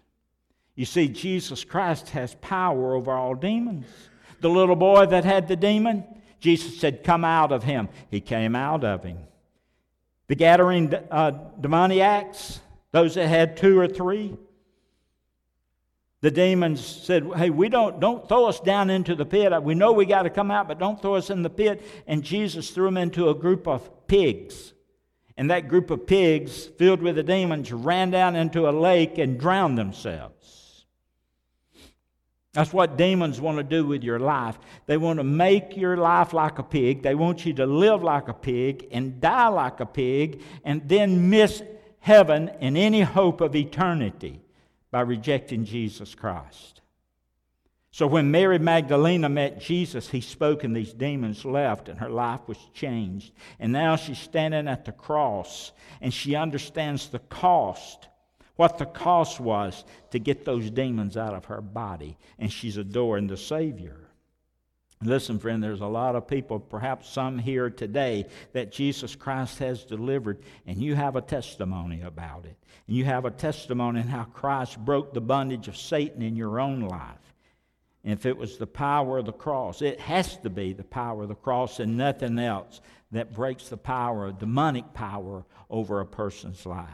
You 0.76 0.86
see, 0.86 1.08
Jesus 1.08 1.64
Christ 1.64 2.10
has 2.10 2.36
power 2.36 2.96
over 2.96 3.12
all 3.12 3.36
demons. 3.36 3.88
The 4.42 4.50
little 4.50 4.76
boy 4.76 5.08
that 5.08 5.26
had 5.26 5.48
the 5.48 5.56
demon, 5.56 6.04
Jesus 6.40 6.80
said, 6.80 7.04
Come 7.04 7.26
out 7.26 7.52
of 7.52 7.64
him. 7.64 7.90
He 8.10 8.22
came 8.22 8.56
out 8.56 8.84
of 8.84 9.04
him. 9.04 9.18
The 10.28 10.36
Gadarene 10.36 11.08
uh, 11.10 11.32
demoniacs, 11.60 12.60
those 12.92 13.16
that 13.16 13.28
had 13.28 13.58
two 13.58 13.80
or 13.80 13.88
three, 13.88 14.38
the 16.22 16.32
demons 16.32 16.84
said, 16.84 17.30
Hey, 17.36 17.50
we 17.50 17.70
don't, 17.70 18.00
don't 18.00 18.28
throw 18.28 18.46
us 18.46 18.60
down 18.60 18.90
into 18.90 19.16
the 19.16 19.26
pit. 19.26 19.52
We 19.62 19.76
know 19.76 19.92
we 19.92 20.06
got 20.06 20.24
to 20.24 20.30
come 20.30 20.50
out, 20.50 20.68
but 20.68 20.80
don't 20.80 21.02
throw 21.02 21.16
us 21.16 21.30
in 21.30 21.44
the 21.44 21.50
pit. 21.50 21.84
And 22.08 22.24
Jesus 22.24 22.72
threw 22.72 22.86
them 22.86 22.98
into 22.98 23.30
a 23.30 23.36
group 23.36 23.68
of 23.68 24.08
pigs. 24.08 24.74
And 25.38 25.52
that 25.52 25.68
group 25.68 25.92
of 25.92 26.08
pigs, 26.08 26.66
filled 26.66 27.02
with 27.02 27.16
the 27.16 27.24
demons, 27.24 27.72
ran 27.72 28.10
down 28.10 28.36
into 28.36 28.68
a 28.68 28.72
lake 28.72 29.20
and 29.20 29.40
drowned 29.40 29.78
themselves. 29.78 30.86
That's 32.54 32.74
what 32.74 32.98
demons 32.98 33.40
want 33.40 33.58
to 33.58 33.64
do 33.64 33.86
with 33.86 34.04
your 34.04 34.18
life. 34.18 34.58
They 34.88 34.98
want 34.98 35.20
to 35.20 35.24
make 35.24 35.78
your 35.78 35.96
life 35.96 36.34
like 36.34 36.58
a 36.58 36.64
pig. 36.64 37.04
They 37.04 37.14
want 37.14 37.46
you 37.46 37.54
to 37.54 37.68
live 37.68 38.02
like 38.02 38.30
a 38.30 38.34
pig 38.34 38.88
and 38.92 39.22
die 39.22 39.50
like 39.50 39.80
a 39.80 39.86
pig 39.86 40.42
and 40.64 40.82
then 40.90 41.30
miss 41.30 41.62
heaven 42.08 42.48
and 42.62 42.78
any 42.78 43.02
hope 43.02 43.42
of 43.42 43.54
eternity 43.54 44.40
by 44.92 45.02
rejecting 45.02 45.66
Jesus 45.66 46.16
Christ. 46.16 46.80
So 47.92 48.08
when 48.08 48.32
Mary 48.32 48.60
Magdalena 48.60 49.28
met 49.28 49.60
Jesus, 49.60 50.08
he 50.10 50.22
spoke 50.22 50.64
and 50.64 50.74
these 50.74 50.94
demons 50.94 51.44
left 51.44 51.90
and 51.90 52.00
her 52.00 52.10
life 52.10 52.40
was 52.48 52.58
changed. 52.74 53.34
And 53.60 53.74
now 53.74 53.98
she's 53.98 54.20
standing 54.20 54.70
at 54.70 54.86
the 54.86 54.94
cross 54.94 55.74
and 56.00 56.14
she 56.14 56.34
understands 56.34 57.10
the 57.10 57.20
cost, 57.20 58.08
what 58.56 58.78
the 58.78 58.86
cost 58.86 59.42
was 59.42 59.84
to 60.12 60.20
get 60.20 60.46
those 60.46 60.70
demons 60.70 61.18
out 61.18 61.34
of 61.34 61.46
her 61.46 61.60
body. 61.60 62.18
And 62.40 62.50
she's 62.50 62.78
adoring 62.78 63.28
the 63.28 63.36
Savior. 63.36 64.07
Listen, 65.04 65.38
friend, 65.38 65.64
there's 65.64 65.82
a 65.82 65.86
lot 65.86 66.16
of 66.16 66.28
people, 66.28 66.60
perhaps 66.60 67.08
some 67.10 67.38
here 67.38 67.70
today, 67.70 68.26
that 68.54 68.72
Jesus 68.72 69.16
Christ 69.16 69.60
has 69.60 69.84
delivered, 69.86 70.40
and 70.66 70.82
you 70.82 70.96
have 70.96 71.16
a 71.16 71.22
testimony 71.22 72.02
about 72.02 72.46
it. 72.46 72.58
And 72.88 72.96
you 72.96 73.06
have 73.06 73.26
a 73.26 73.32
testimony 73.32 74.02
in 74.02 74.08
how 74.08 74.24
Christ 74.24 74.80
broke 74.80 75.14
the 75.14 75.22
bondage 75.22 75.68
of 75.68 75.78
Satan 75.78 76.24
in 76.24 76.36
your 76.36 76.60
own 76.60 76.82
life. 76.82 77.34
And 78.04 78.14
if 78.14 78.26
it 78.26 78.38
was 78.38 78.58
the 78.58 78.66
power 78.66 79.20
of 79.20 79.26
the 79.26 79.34
cross, 79.34 79.82
it 79.82 80.00
has 80.00 80.38
to 80.38 80.50
be 80.50 80.74
the 80.74 80.84
power 80.84 81.24
of 81.24 81.30
the 81.30 81.36
cross 81.36 81.80
and 81.80 81.98
nothing 81.98 82.40
else 82.40 82.82
that 83.12 83.34
breaks 83.34 83.70
the 83.70 83.78
power, 83.78 84.32
demonic 84.32 84.94
power, 84.94 85.46
over 85.70 86.00
a 86.00 86.06
person's 86.06 86.66
life. 86.66 86.88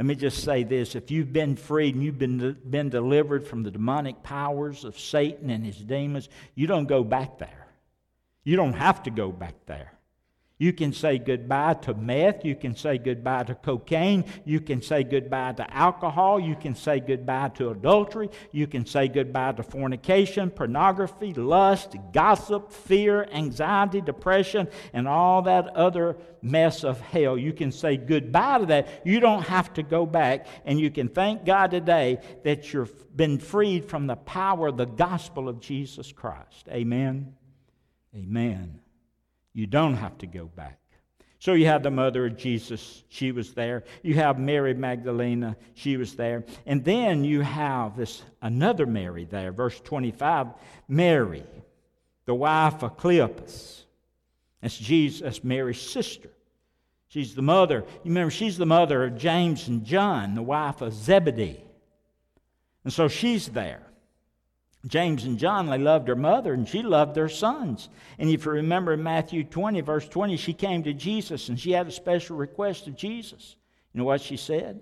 Let 0.00 0.06
me 0.06 0.14
just 0.14 0.42
say 0.42 0.64
this 0.64 0.94
if 0.96 1.10
you've 1.10 1.30
been 1.30 1.56
freed 1.56 1.94
and 1.94 2.02
you've 2.02 2.18
been, 2.18 2.56
been 2.70 2.88
delivered 2.88 3.46
from 3.46 3.64
the 3.64 3.70
demonic 3.70 4.22
powers 4.22 4.86
of 4.86 4.98
Satan 4.98 5.50
and 5.50 5.62
his 5.62 5.76
demons, 5.76 6.30
you 6.54 6.66
don't 6.66 6.86
go 6.86 7.04
back 7.04 7.36
there. 7.36 7.66
You 8.42 8.56
don't 8.56 8.72
have 8.72 9.02
to 9.02 9.10
go 9.10 9.30
back 9.30 9.56
there. 9.66 9.92
You 10.60 10.74
can 10.74 10.92
say 10.92 11.18
goodbye 11.18 11.72
to 11.84 11.94
meth. 11.94 12.44
You 12.44 12.54
can 12.54 12.76
say 12.76 12.98
goodbye 12.98 13.44
to 13.44 13.54
cocaine. 13.54 14.26
You 14.44 14.60
can 14.60 14.82
say 14.82 15.04
goodbye 15.04 15.54
to 15.54 15.74
alcohol. 15.74 16.38
You 16.38 16.54
can 16.54 16.74
say 16.74 17.00
goodbye 17.00 17.48
to 17.54 17.70
adultery. 17.70 18.28
You 18.52 18.66
can 18.66 18.84
say 18.84 19.08
goodbye 19.08 19.52
to 19.52 19.62
fornication, 19.62 20.50
pornography, 20.50 21.32
lust, 21.32 21.96
gossip, 22.12 22.72
fear, 22.72 23.26
anxiety, 23.32 24.02
depression, 24.02 24.68
and 24.92 25.08
all 25.08 25.40
that 25.42 25.68
other 25.68 26.18
mess 26.42 26.84
of 26.84 27.00
hell. 27.00 27.38
You 27.38 27.54
can 27.54 27.72
say 27.72 27.96
goodbye 27.96 28.58
to 28.58 28.66
that. 28.66 29.00
You 29.02 29.18
don't 29.18 29.44
have 29.44 29.72
to 29.74 29.82
go 29.82 30.04
back. 30.04 30.46
And 30.66 30.78
you 30.78 30.90
can 30.90 31.08
thank 31.08 31.46
God 31.46 31.70
today 31.70 32.18
that 32.44 32.70
you've 32.70 33.16
been 33.16 33.38
freed 33.38 33.86
from 33.86 34.06
the 34.06 34.16
power 34.16 34.68
of 34.68 34.76
the 34.76 34.84
gospel 34.84 35.48
of 35.48 35.58
Jesus 35.60 36.12
Christ. 36.12 36.68
Amen. 36.68 37.32
Amen. 38.14 38.80
You 39.52 39.66
don't 39.66 39.96
have 39.96 40.18
to 40.18 40.26
go 40.26 40.46
back. 40.46 40.78
So 41.40 41.54
you 41.54 41.66
have 41.66 41.82
the 41.82 41.90
mother 41.90 42.26
of 42.26 42.36
Jesus, 42.36 43.02
she 43.08 43.32
was 43.32 43.54
there. 43.54 43.84
You 44.02 44.14
have 44.14 44.38
Mary 44.38 44.74
Magdalena, 44.74 45.56
she 45.72 45.96
was 45.96 46.14
there. 46.14 46.44
And 46.66 46.84
then 46.84 47.24
you 47.24 47.40
have 47.40 47.96
this 47.96 48.22
another 48.42 48.84
Mary 48.84 49.24
there, 49.24 49.50
verse 49.50 49.80
25, 49.80 50.48
Mary, 50.86 51.44
the 52.26 52.34
wife 52.34 52.82
of 52.82 52.98
Cleopas. 52.98 53.84
That's 54.60 54.76
Jesus, 54.76 55.22
that's 55.22 55.42
Mary's 55.42 55.80
sister. 55.80 56.28
She's 57.08 57.34
the 57.34 57.42
mother. 57.42 57.84
You 58.04 58.10
remember, 58.10 58.30
she's 58.30 58.58
the 58.58 58.66
mother 58.66 59.04
of 59.04 59.16
James 59.16 59.66
and 59.66 59.84
John, 59.84 60.34
the 60.34 60.42
wife 60.42 60.82
of 60.82 60.92
Zebedee. 60.92 61.64
And 62.84 62.92
so 62.92 63.08
she's 63.08 63.48
there. 63.48 63.82
James 64.86 65.24
and 65.24 65.38
John, 65.38 65.66
they 65.66 65.78
loved 65.78 66.06
their 66.06 66.16
mother 66.16 66.54
and 66.54 66.66
she 66.66 66.82
loved 66.82 67.14
their 67.14 67.28
sons. 67.28 67.90
And 68.18 68.30
if 68.30 68.46
you 68.46 68.52
remember 68.52 68.94
in 68.94 69.02
Matthew 69.02 69.44
20, 69.44 69.80
verse 69.82 70.08
20, 70.08 70.36
she 70.36 70.54
came 70.54 70.82
to 70.84 70.94
Jesus 70.94 71.48
and 71.48 71.60
she 71.60 71.72
had 71.72 71.86
a 71.86 71.92
special 71.92 72.36
request 72.36 72.86
of 72.86 72.96
Jesus. 72.96 73.56
You 73.92 73.98
know 73.98 74.04
what 74.04 74.22
she 74.22 74.36
said? 74.36 74.80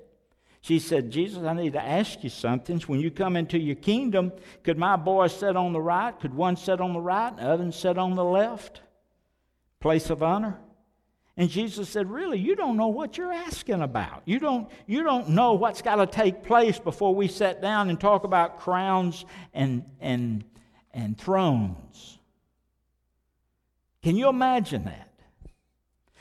She 0.60 0.78
said, 0.78 1.10
Jesus, 1.10 1.42
I 1.42 1.52
need 1.52 1.72
to 1.72 1.82
ask 1.82 2.22
you 2.22 2.30
something. 2.30 2.80
When 2.80 3.00
you 3.00 3.10
come 3.10 3.36
into 3.36 3.58
your 3.58 3.76
kingdom, 3.76 4.32
could 4.62 4.78
my 4.78 4.96
boy 4.96 5.28
sit 5.28 5.56
on 5.56 5.72
the 5.72 5.80
right? 5.80 6.18
Could 6.18 6.34
one 6.34 6.56
sit 6.56 6.80
on 6.80 6.92
the 6.92 7.00
right 7.00 7.30
and 7.30 7.38
the 7.38 7.48
other 7.48 7.72
sit 7.72 7.98
on 7.98 8.14
the 8.14 8.24
left? 8.24 8.80
Place 9.80 10.10
of 10.10 10.22
honor? 10.22 10.58
And 11.38 11.48
Jesus 11.48 11.88
said, 11.88 12.10
Really, 12.10 12.38
you 12.38 12.56
don't 12.56 12.76
know 12.76 12.88
what 12.88 13.16
you're 13.16 13.32
asking 13.32 13.80
about. 13.80 14.22
You 14.24 14.40
don't, 14.40 14.68
you 14.86 15.04
don't 15.04 15.30
know 15.30 15.54
what's 15.54 15.80
got 15.80 15.96
to 15.96 16.06
take 16.06 16.42
place 16.42 16.80
before 16.80 17.14
we 17.14 17.28
sit 17.28 17.62
down 17.62 17.88
and 17.90 17.98
talk 17.98 18.24
about 18.24 18.58
crowns 18.58 19.24
and, 19.54 19.84
and, 20.00 20.44
and 20.92 21.16
thrones. 21.16 22.18
Can 24.02 24.16
you 24.16 24.28
imagine 24.28 24.84
that? 24.86 25.12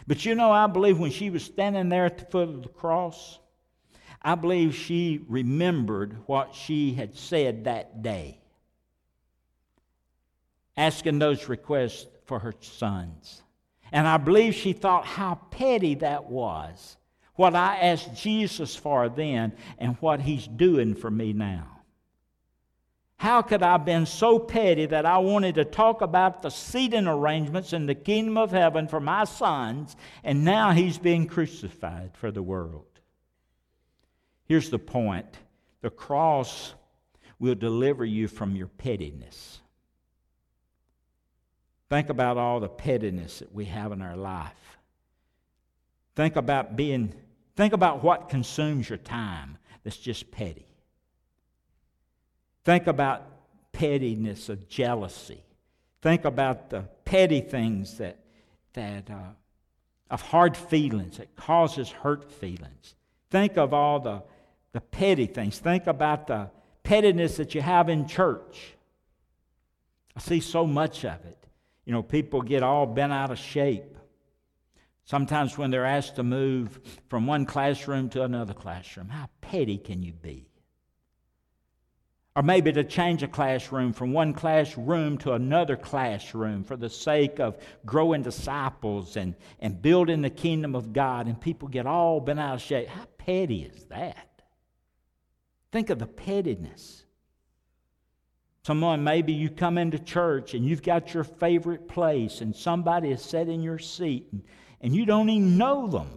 But 0.06 0.24
you 0.24 0.36
know, 0.36 0.52
I 0.52 0.68
believe 0.68 1.00
when 1.00 1.12
she 1.12 1.32
was 1.32 1.44
standing 1.44 1.90
there 1.90 2.06
at 2.06 2.20
the 2.20 2.26
foot 2.26 2.50
of 2.50 2.62
the 2.62 2.70
cross, 2.70 3.40
I 4.22 4.36
believe 4.36 4.76
she 4.76 5.26
remembered 5.28 6.16
what 6.28 6.54
she 6.54 6.94
had 6.94 7.18
said 7.18 7.64
that 7.64 8.04
day, 8.04 8.40
asking 10.78 11.18
those 11.18 11.50
requests 11.50 12.06
for 12.26 12.38
her 12.38 12.54
sons. 12.62 13.42
And 13.92 14.08
I 14.08 14.18
believe 14.18 14.56
she 14.56 14.74
thought 14.74 15.06
how 15.06 15.36
petty 15.52 15.96
that 15.96 16.30
was. 16.30 16.98
What 17.36 17.56
I 17.56 17.78
asked 17.78 18.16
Jesus 18.16 18.76
for 18.76 19.10
then 19.10 19.54
and 19.78 19.96
what 20.00 20.22
he's 20.22 20.48
doing 20.48 20.96
for 20.96 21.12
me 21.12 21.34
now. 21.34 21.78
How 23.18 23.42
could 23.42 23.64
I 23.64 23.74
have 23.74 23.86
been 23.86 24.06
so 24.06 24.38
petty 24.38 24.86
that 24.86 25.06
I 25.06 25.18
wanted 25.18 25.56
to 25.56 25.66
talk 25.66 26.02
about 26.02 26.42
the 26.42 26.52
seating 26.52 27.08
arrangements 27.08 27.74
in 27.74 27.88
the 27.88 27.96
kingdom 27.96 28.38
of 28.38 28.52
heaven 28.52 28.88
for 28.88 29.00
my 29.00 29.24
sons, 29.24 29.96
and 30.24 30.46
now 30.46 30.72
he's 30.72 31.00
being 31.00 31.26
crucified 31.26 32.12
for 32.16 32.32
the 32.32 32.44
world? 32.44 32.86
Here's 34.46 34.70
the 34.70 34.80
point 34.80 35.26
the 35.82 35.90
cross 35.90 36.76
will 37.40 37.56
deliver 37.56 38.06
you 38.06 38.28
from 38.28 38.56
your 38.56 38.68
pettiness. 38.68 39.62
Think 41.90 42.10
about 42.10 42.38
all 42.38 42.60
the 42.60 42.68
pettiness 42.68 43.40
that 43.40 43.54
we 43.54 43.66
have 43.66 43.92
in 43.92 44.02
our 44.02 44.16
life. 44.16 44.78
Think 46.16 46.36
about 46.36 46.76
being, 46.76 47.14
think 47.56 47.74
about 47.74 48.04
what 48.04 48.30
consumes 48.30 48.90
your 48.90 48.98
time 48.98 49.58
that's 49.84 49.98
just 49.98 50.32
petty. 50.32 50.68
Think 52.66 52.88
about 52.88 53.24
pettiness 53.72 54.50
of 54.50 54.68
jealousy. 54.68 55.42
Think 56.02 56.26
about 56.26 56.70
the 56.70 56.82
petty 57.06 57.42
things 57.42 57.98
that, 57.98 58.18
that 58.74 59.10
uh, 59.10 59.32
of 60.10 60.22
hard 60.22 60.58
feelings 60.58 61.18
that 61.18 61.36
causes 61.36 61.90
hurt 61.90 62.32
feelings. 62.32 62.96
Think 63.30 63.58
of 63.58 63.74
all 63.74 64.00
the, 64.00 64.24
the 64.74 64.82
petty 64.82 65.26
things. 65.26 65.60
Think 65.60 65.88
about 65.88 66.28
the 66.28 66.50
pettiness 66.84 67.38
that 67.38 67.56
you 67.56 67.62
have 67.62 67.90
in 67.90 68.08
church. 68.08 68.74
I 70.16 70.20
see 70.20 70.40
so 70.40 70.66
much 70.66 71.06
of 71.06 71.26
it. 71.26 71.47
You 71.88 71.94
know, 71.94 72.04
people 72.04 72.42
get 72.42 72.64
all 72.64 72.86
bent 72.86 73.14
out 73.14 73.32
of 73.32 73.40
shape. 73.40 73.98
Sometimes 75.06 75.58
when 75.58 75.72
they're 75.72 75.86
asked 75.86 76.18
to 76.18 76.24
move 76.24 76.82
from 77.08 77.26
one 77.26 77.46
classroom 77.46 78.10
to 78.10 78.24
another 78.24 78.54
classroom, 78.54 79.08
how 79.08 79.30
petty 79.40 79.78
can 79.78 80.04
you 80.04 80.12
be? 80.12 80.50
Or 82.36 82.44
maybe 82.44 82.74
to 82.74 82.84
change 82.84 83.24
a 83.24 83.28
classroom 83.30 83.94
from 83.94 84.12
one 84.12 84.34
classroom 84.34 85.18
to 85.20 85.32
another 85.32 85.78
classroom 85.78 86.66
for 86.66 86.76
the 86.76 86.90
sake 86.90 87.40
of 87.40 87.58
growing 87.86 88.22
disciples 88.22 89.16
and, 89.16 89.34
and 89.62 89.82
building 89.82 90.22
the 90.22 90.30
kingdom 90.30 90.76
of 90.76 90.92
God, 90.92 91.28
and 91.28 91.40
people 91.40 91.70
get 91.70 91.88
all 91.88 92.20
bent 92.20 92.42
out 92.42 92.56
of 92.56 92.62
shape. 92.62 92.90
How 92.90 93.06
petty 93.18 93.64
is 93.64 93.86
that? 93.86 94.42
Think 95.72 95.90
of 95.90 96.00
the 96.00 96.06
pettiness. 96.06 97.06
Someone, 98.68 99.02
maybe 99.02 99.32
you 99.32 99.50
come 99.50 99.78
into 99.78 99.98
church 99.98 100.54
and 100.54 100.66
you've 100.66 100.84
got 100.84 101.14
your 101.14 101.24
favorite 101.24 101.88
place, 101.88 102.42
and 102.42 102.54
somebody 102.54 103.12
is 103.12 103.22
sitting 103.22 103.54
in 103.54 103.64
your 103.64 103.80
seat, 103.80 104.28
and, 104.34 104.44
and 104.82 104.94
you 104.94 105.06
don't 105.06 105.30
even 105.30 105.58
know 105.58 105.88
them. 105.88 106.10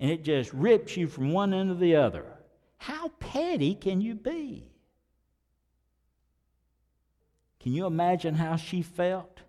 And 0.00 0.10
it 0.10 0.24
just 0.24 0.50
rips 0.54 0.96
you 0.96 1.06
from 1.06 1.30
one 1.30 1.52
end 1.52 1.68
to 1.68 1.74
the 1.74 1.96
other. 1.96 2.24
How 2.78 3.08
petty 3.20 3.74
can 3.74 4.00
you 4.00 4.14
be? 4.14 4.70
Can 7.60 7.74
you 7.74 7.84
imagine 7.84 8.34
how 8.34 8.56
she 8.56 8.80
felt? 8.80 9.40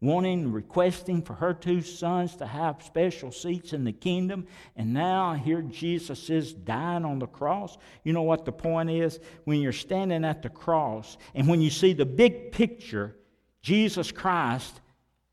Wanting, 0.00 0.50
requesting 0.50 1.20
for 1.20 1.34
her 1.34 1.52
two 1.52 1.82
sons 1.82 2.34
to 2.36 2.46
have 2.46 2.82
special 2.82 3.30
seats 3.30 3.74
in 3.74 3.84
the 3.84 3.92
kingdom. 3.92 4.46
And 4.74 4.94
now 4.94 5.34
here 5.34 5.60
Jesus 5.60 6.30
is 6.30 6.54
dying 6.54 7.04
on 7.04 7.18
the 7.18 7.26
cross. 7.26 7.76
You 8.02 8.14
know 8.14 8.22
what 8.22 8.46
the 8.46 8.52
point 8.52 8.90
is? 8.90 9.20
When 9.44 9.60
you're 9.60 9.72
standing 9.72 10.24
at 10.24 10.42
the 10.42 10.48
cross 10.48 11.18
and 11.34 11.46
when 11.48 11.60
you 11.60 11.70
see 11.70 11.92
the 11.92 12.06
big 12.06 12.50
picture, 12.50 13.14
Jesus 13.60 14.10
Christ, 14.10 14.80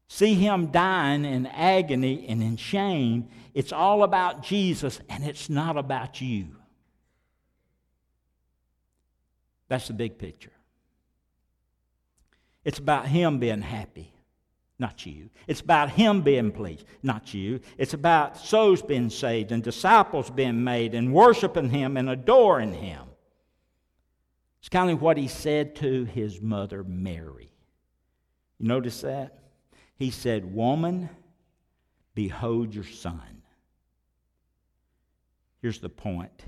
see 0.10 0.34
him 0.34 0.68
dying 0.68 1.24
in 1.24 1.46
agony 1.46 2.26
and 2.28 2.44
in 2.44 2.58
shame, 2.58 3.30
it's 3.54 3.72
all 3.72 4.04
about 4.04 4.44
Jesus 4.44 5.00
and 5.08 5.24
it's 5.24 5.50
not 5.50 5.78
about 5.78 6.20
you. 6.20 6.48
That's 9.70 9.88
the 9.88 9.94
big 9.94 10.18
picture. 10.18 10.52
It's 12.66 12.80
about 12.80 13.08
him 13.08 13.40
being 13.40 13.62
happy 13.62 14.12
not 14.80 15.06
you. 15.06 15.30
It's 15.48 15.62
about 15.62 15.90
Him 15.92 16.22
being 16.22 16.52
pleased, 16.52 16.86
not 17.02 17.34
you. 17.34 17.60
It's 17.78 17.94
about 17.94 18.38
souls 18.38 18.82
being 18.82 19.10
saved 19.10 19.52
and 19.52 19.64
disciples 19.64 20.30
being 20.30 20.64
made 20.64 20.94
and 20.94 21.14
worshiping 21.14 21.70
Him 21.70 21.98
and 21.98 22.10
adoring 22.10 22.74
Him. 22.74 23.04
It's 24.60 24.70
kind 24.70 24.92
of 24.92 25.02
what 25.02 25.18
He 25.18 25.28
said 25.28 25.76
to 25.78 26.06
His 26.06 26.42
mother 26.42 26.84
Mary. 26.84 27.52
You 28.60 28.68
notice 28.68 29.02
that? 29.02 29.40
He 29.96 30.12
said, 30.12 30.54
Woman, 30.54 31.10
behold 32.14 32.74
your 32.74 32.84
son. 32.84 33.42
Here's 35.62 35.80
the 35.80 35.90
point 35.90 36.44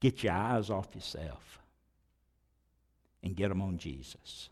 get 0.00 0.22
your 0.22 0.32
eyes 0.32 0.68
off 0.68 0.94
yourself 0.94 1.60
and 3.22 3.36
get 3.36 3.48
them 3.48 3.62
on 3.62 3.78
Jesus. 3.78 4.50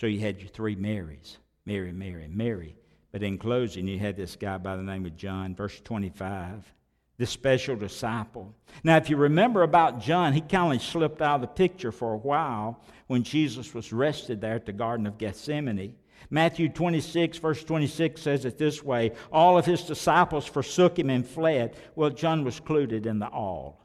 So 0.00 0.06
you 0.06 0.18
had 0.20 0.40
your 0.40 0.48
three 0.48 0.76
Marys 0.76 1.36
Mary, 1.66 1.92
Mary, 1.92 2.26
Mary. 2.26 2.74
But 3.12 3.22
in 3.22 3.36
closing, 3.36 3.86
you 3.86 3.98
had 3.98 4.16
this 4.16 4.34
guy 4.34 4.56
by 4.56 4.76
the 4.76 4.82
name 4.82 5.04
of 5.04 5.14
John, 5.14 5.54
verse 5.54 5.78
25, 5.80 6.72
this 7.18 7.28
special 7.28 7.76
disciple. 7.76 8.54
Now, 8.82 8.96
if 8.96 9.10
you 9.10 9.18
remember 9.18 9.62
about 9.62 10.00
John, 10.00 10.32
he 10.32 10.40
kind 10.40 10.74
of 10.74 10.80
slipped 10.82 11.20
out 11.20 11.34
of 11.34 11.40
the 11.42 11.48
picture 11.48 11.92
for 11.92 12.14
a 12.14 12.16
while 12.16 12.82
when 13.08 13.24
Jesus 13.24 13.74
was 13.74 13.92
rested 13.92 14.40
there 14.40 14.54
at 14.54 14.64
the 14.64 14.72
Garden 14.72 15.06
of 15.06 15.18
Gethsemane. 15.18 15.94
Matthew 16.30 16.70
26, 16.70 17.36
verse 17.36 17.62
26 17.62 18.22
says 18.22 18.46
it 18.46 18.56
this 18.56 18.82
way 18.82 19.12
All 19.30 19.58
of 19.58 19.66
his 19.66 19.82
disciples 19.82 20.46
forsook 20.46 20.98
him 20.98 21.10
and 21.10 21.28
fled. 21.28 21.76
Well, 21.94 22.08
John 22.08 22.42
was 22.42 22.58
included 22.58 23.04
in 23.04 23.18
the 23.18 23.28
all. 23.28 23.84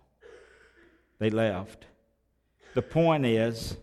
They 1.19 1.29
left. 1.29 1.87
The 2.73 2.81
point 2.81 3.25
is, 3.25 3.75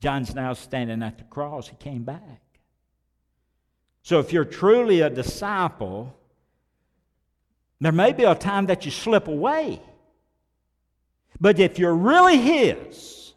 John's 0.00 0.34
now 0.34 0.54
standing 0.54 1.02
at 1.02 1.18
the 1.18 1.24
cross. 1.24 1.68
He 1.68 1.76
came 1.76 2.02
back. 2.04 2.40
So 4.02 4.18
if 4.18 4.32
you're 4.32 4.46
truly 4.46 5.02
a 5.02 5.10
disciple, 5.10 6.16
there 7.80 7.92
may 7.92 8.12
be 8.12 8.24
a 8.24 8.34
time 8.34 8.66
that 8.66 8.84
you 8.84 8.90
slip 8.90 9.28
away. 9.28 9.80
But 11.38 11.58
if 11.58 11.78
you're 11.78 11.94
really 11.94 12.38
His, 12.38 13.34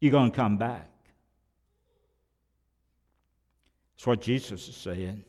you're 0.00 0.12
going 0.12 0.30
to 0.30 0.36
come 0.36 0.56
back. 0.56 0.88
That's 3.96 4.06
what 4.06 4.20
Jesus 4.20 4.68
is 4.68 4.76
saying. 4.76 5.24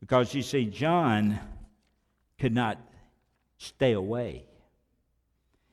Because 0.00 0.34
you 0.34 0.42
see, 0.42 0.66
John 0.66 1.38
could 2.38 2.54
not 2.54 2.78
stay 3.58 3.92
away. 3.92 4.44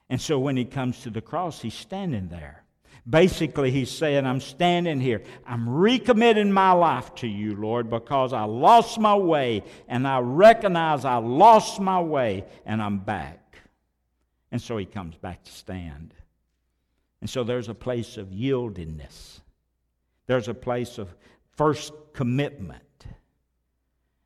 And 0.09 0.19
so 0.19 0.39
when 0.39 0.57
he 0.57 0.65
comes 0.65 1.01
to 1.01 1.09
the 1.09 1.21
cross, 1.21 1.61
he's 1.61 1.73
standing 1.73 2.29
there. 2.29 2.62
Basically, 3.09 3.69
he's 3.69 3.91
saying, 3.91 4.25
I'm 4.25 4.39
standing 4.39 5.01
here. 5.01 5.23
I'm 5.45 5.67
recommitting 5.67 6.51
my 6.51 6.71
life 6.71 7.13
to 7.15 7.27
you, 7.27 7.55
Lord, 7.55 7.89
because 7.89 8.31
I 8.31 8.43
lost 8.43 8.97
my 8.97 9.15
way 9.15 9.63
and 9.89 10.07
I 10.07 10.19
recognize 10.19 11.03
I 11.03 11.17
lost 11.17 11.81
my 11.81 12.01
way 12.01 12.45
and 12.65 12.81
I'm 12.81 12.99
back. 12.99 13.57
And 14.51 14.61
so 14.61 14.77
he 14.77 14.85
comes 14.85 15.17
back 15.17 15.43
to 15.43 15.51
stand. 15.51 16.13
And 17.19 17.29
so 17.29 17.43
there's 17.43 17.69
a 17.69 17.73
place 17.73 18.17
of 18.17 18.27
yieldingness, 18.27 19.41
there's 20.27 20.47
a 20.47 20.53
place 20.53 20.97
of 20.97 21.13
first 21.57 21.93
commitment. 22.13 22.81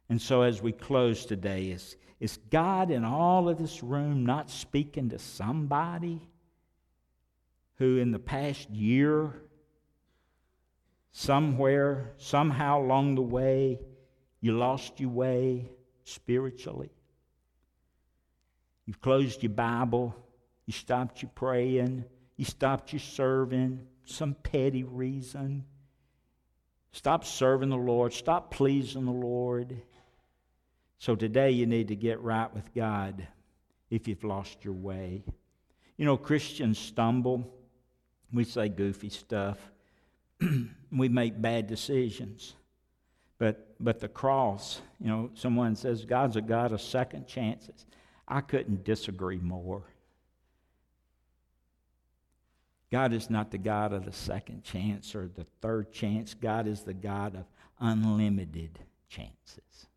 And 0.10 0.22
so 0.22 0.44
as 0.44 0.62
we 0.62 0.72
close 0.72 1.26
today, 1.26 1.66
is, 1.66 1.98
is 2.20 2.38
God 2.50 2.92
in 2.92 3.04
all 3.04 3.50
of 3.50 3.58
this 3.58 3.84
room 3.84 4.26
not 4.26 4.50
speaking 4.50 5.10
to 5.10 5.20
somebody? 5.20 6.22
Who 7.78 7.98
in 7.98 8.12
the 8.12 8.20
past 8.20 8.70
year, 8.70 9.34
somewhere, 11.12 12.14
somehow 12.18 12.80
along 12.80 13.16
the 13.16 13.22
way, 13.22 13.80
you 14.42 14.58
lost 14.58 15.00
your 15.00 15.10
way 15.10 15.70
spiritually. 16.04 16.92
You've 18.86 19.02
closed 19.02 19.44
your 19.44 19.52
Bible, 19.52 20.16
you 20.66 20.74
stopped 20.74 21.22
your 21.22 21.32
praying, 21.36 22.06
you 22.36 22.46
stopped 22.46 22.94
your 22.94 23.00
serving, 23.00 23.86
some 24.06 24.34
petty 24.34 24.84
reason. 24.84 25.66
Stop 26.92 27.26
serving 27.26 27.70
the 27.70 27.76
Lord, 27.76 28.14
stop 28.14 28.52
pleasing 28.52 29.06
the 29.06 29.12
Lord. 29.12 29.82
So 31.00 31.16
today 31.16 31.52
you 31.52 31.66
need 31.66 31.90
to 31.90 31.96
get 31.96 32.22
right 32.22 32.52
with 32.54 32.74
God 32.74 33.28
if 33.90 34.08
you've 34.08 34.24
lost 34.24 34.64
your 34.64 34.74
way. 34.74 35.24
You 35.98 36.06
know, 36.06 36.18
Christians 36.18 36.80
stumble 36.80 37.54
we 38.32 38.44
say 38.44 38.70
goofy 38.70 39.10
stuff. 39.10 39.58
we 40.92 41.10
make 41.10 41.42
bad 41.42 41.68
decisions. 41.68 42.56
But, 43.38 43.76
but 43.80 44.00
the 44.00 44.08
cross, 44.08 44.82
you 45.00 45.08
know, 45.08 45.30
someone 45.36 45.76
says 45.76 46.06
God's 46.06 46.36
a 46.36 46.42
God 46.42 46.72
of 46.72 46.82
second 46.82 47.28
chances. 47.28 47.86
I 48.28 48.42
couldn't 48.42 48.84
disagree 48.84 49.38
more. 49.38 49.84
God 52.92 53.14
is 53.14 53.30
not 53.30 53.52
the 53.52 53.58
God 53.58 53.94
of 53.94 54.06
the 54.06 54.14
second 54.14 54.64
chance 54.64 55.14
or 55.14 55.28
the 55.28 55.46
third 55.62 55.92
chance. 55.92 56.34
God 56.34 56.68
is 56.68 56.82
the 56.82 56.94
God 56.94 57.36
of 57.36 57.46
unlimited 57.80 58.80
chances. 59.10 59.88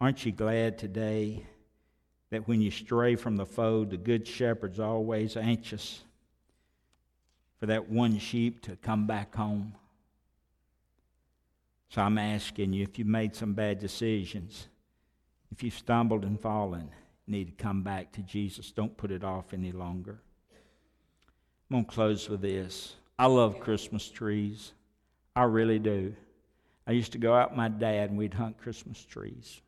Aren't 0.00 0.24
you 0.24 0.32
glad 0.32 0.78
today 0.78 1.46
that 2.30 2.48
when 2.48 2.60
you 2.60 2.70
stray 2.70 3.14
from 3.16 3.36
the 3.36 3.46
fold, 3.46 3.90
the 3.90 3.96
good 3.96 4.26
shepherd's 4.26 4.80
always 4.80 5.36
anxious 5.36 6.02
for 7.58 7.66
that 7.66 7.88
one 7.88 8.18
sheep 8.18 8.62
to 8.62 8.76
come 8.76 9.06
back 9.06 9.34
home. 9.34 9.74
So 11.88 12.02
I'm 12.02 12.18
asking 12.18 12.72
you 12.72 12.82
if 12.82 12.98
you've 12.98 13.08
made 13.08 13.34
some 13.34 13.54
bad 13.54 13.78
decisions, 13.78 14.66
if 15.52 15.62
you've 15.62 15.74
stumbled 15.74 16.24
and 16.24 16.38
fallen, 16.40 16.90
need 17.26 17.46
to 17.46 17.62
come 17.62 17.82
back 17.82 18.12
to 18.12 18.22
Jesus. 18.22 18.72
Don't 18.72 18.96
put 18.96 19.10
it 19.10 19.24
off 19.24 19.54
any 19.54 19.72
longer. 19.72 20.20
I'm 21.70 21.76
going 21.76 21.84
to 21.84 21.90
close 21.90 22.28
with 22.28 22.40
this. 22.40 22.94
I 23.18 23.26
love 23.26 23.60
Christmas 23.60 24.08
trees. 24.08 24.72
I 25.34 25.44
really 25.44 25.78
do. 25.78 26.14
I 26.86 26.92
used 26.92 27.12
to 27.12 27.18
go 27.18 27.34
out 27.34 27.50
with 27.50 27.56
my 27.56 27.68
dad 27.68 28.10
and 28.10 28.18
we'd 28.18 28.34
hunt 28.34 28.58
Christmas 28.58 29.04
trees 29.04 29.60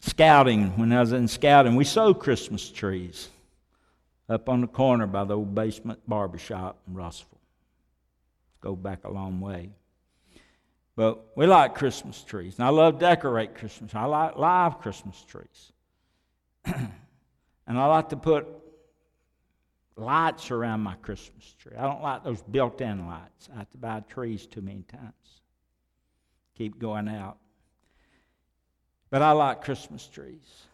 scouting, 0.00 0.76
when 0.78 0.92
I 0.92 1.00
was 1.00 1.12
in 1.12 1.28
scouting, 1.28 1.76
we 1.76 1.84
sold 1.84 2.18
Christmas 2.18 2.68
trees 2.70 3.28
up 4.28 4.48
on 4.48 4.60
the 4.60 4.66
corner 4.66 5.06
by 5.06 5.24
the 5.24 5.36
old 5.36 5.54
basement 5.54 6.00
barber 6.08 6.38
shop 6.38 6.78
in 6.86 6.94
Russellville. 6.94 7.38
Go 8.60 8.76
back 8.76 9.04
a 9.04 9.10
long 9.10 9.40
way. 9.40 9.70
But 10.96 11.36
we 11.36 11.46
like 11.46 11.74
Christmas 11.74 12.22
trees. 12.22 12.56
And 12.58 12.66
I 12.66 12.70
love 12.70 12.98
decorate 12.98 13.54
Christmas. 13.54 13.94
I 13.94 14.04
like 14.04 14.36
live 14.36 14.80
Christmas 14.80 15.22
trees. 15.22 15.72
and 16.64 17.78
I 17.78 17.86
like 17.86 18.10
to 18.10 18.16
put 18.16 18.46
lights 19.96 20.50
around 20.50 20.80
my 20.80 20.94
Christmas 20.96 21.54
tree. 21.58 21.76
I 21.76 21.82
don't 21.82 22.02
like 22.02 22.24
those 22.24 22.42
built 22.42 22.80
in 22.80 23.06
lights. 23.06 23.48
I 23.54 23.58
have 23.58 23.70
to 23.70 23.78
buy 23.78 24.00
trees 24.00 24.46
too 24.46 24.60
many 24.60 24.82
times. 24.82 25.42
Keep 26.56 26.78
going 26.78 27.08
out. 27.08 27.38
But 29.10 29.22
I 29.22 29.32
like 29.32 29.62
Christmas 29.62 30.06
trees. 30.06 30.64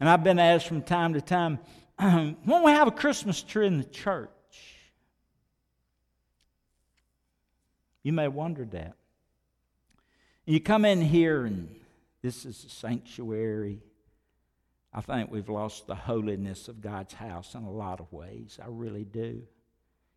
And 0.00 0.08
I've 0.08 0.24
been 0.24 0.38
asked 0.38 0.66
from 0.66 0.82
time 0.82 1.14
to 1.14 1.20
time, 1.20 1.58
won't 2.00 2.64
we 2.64 2.72
have 2.72 2.88
a 2.88 2.92
Christmas 2.92 3.42
tree 3.42 3.66
in 3.66 3.78
the 3.78 3.84
church? 3.84 4.30
You 8.02 8.12
may 8.12 8.28
wonder 8.28 8.64
that. 8.66 8.94
You 10.44 10.60
come 10.60 10.84
in 10.84 11.00
here, 11.00 11.44
and 11.44 11.68
this 12.22 12.44
is 12.44 12.64
a 12.64 12.68
sanctuary. 12.68 13.80
I 14.94 15.00
think 15.00 15.30
we've 15.30 15.48
lost 15.48 15.86
the 15.86 15.94
holiness 15.94 16.68
of 16.68 16.80
God's 16.80 17.14
house 17.14 17.54
in 17.54 17.64
a 17.64 17.70
lot 17.70 18.00
of 18.00 18.12
ways. 18.12 18.58
I 18.62 18.66
really 18.68 19.04
do. 19.04 19.42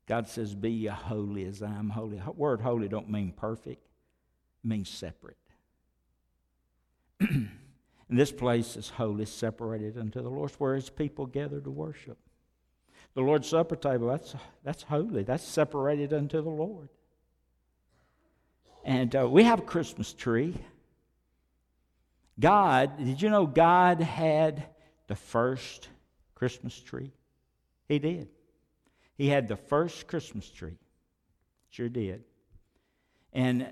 God 0.06 0.28
says, 0.28 0.54
Be 0.54 0.72
ye 0.72 0.88
holy 0.88 1.46
as 1.46 1.63
I 1.63 1.72
am 1.72 1.89
holy. 1.89 2.20
The 2.20 2.32
word 2.32 2.62
holy 2.62 2.88
don't 2.88 3.10
mean 3.10 3.32
perfect, 3.32 3.84
it 4.63 4.68
means 4.68 4.89
separate. 4.89 5.38
And 7.20 7.50
this 8.10 8.32
place 8.32 8.76
is 8.76 8.90
holy, 8.90 9.26
separated 9.26 9.98
unto 9.98 10.22
the 10.22 10.30
Lord, 10.30 10.52
where 10.58 10.76
his 10.76 10.90
people 10.90 11.26
gather 11.26 11.60
to 11.60 11.70
worship. 11.70 12.18
The 13.16 13.22
Lord's 13.22 13.48
Supper 13.48 13.76
table, 13.76 14.08
that's, 14.08 14.36
that's 14.64 14.84
holy. 14.84 15.24
That's 15.24 15.44
separated 15.44 16.14
unto 16.14 16.42
the 16.42 16.50
Lord. 16.50 16.90
And 18.84 19.16
uh, 19.16 19.28
we 19.28 19.44
have 19.44 19.60
a 19.60 19.64
Christmas 19.64 20.14
tree. 20.14 20.56
God, 22.40 22.98
did 22.98 23.22
you 23.22 23.30
know 23.30 23.46
God 23.46 24.00
had 24.00 24.64
the 25.08 25.16
first 25.16 25.90
Christmas 26.36 26.80
tree? 26.80 27.12
He 27.88 28.00
did. 28.00 28.30
He 29.18 29.28
had 29.28 29.50
the 29.50 29.58
first 29.58 30.08
Christmas 30.08 30.50
tree. 30.50 30.78
Sure 31.70 31.90
did. 31.90 32.24
And 33.34 33.68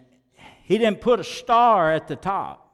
he 0.64 0.78
didn't 0.78 1.00
put 1.00 1.20
a 1.22 1.24
star 1.24 1.94
at 1.94 2.08
the 2.08 2.18
top, 2.18 2.66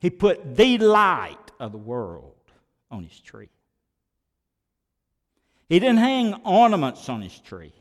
he 0.00 0.10
put 0.10 0.56
the 0.56 0.78
light 0.78 1.36
of 1.60 1.72
the 1.72 1.78
world 1.78 2.34
on 2.90 3.04
his 3.04 3.20
tree. 3.20 3.50
He 5.68 5.78
didn't 5.78 5.98
hang 5.98 6.34
ornaments 6.44 7.08
on 7.08 7.22
his 7.22 7.38
tree, 7.38 7.72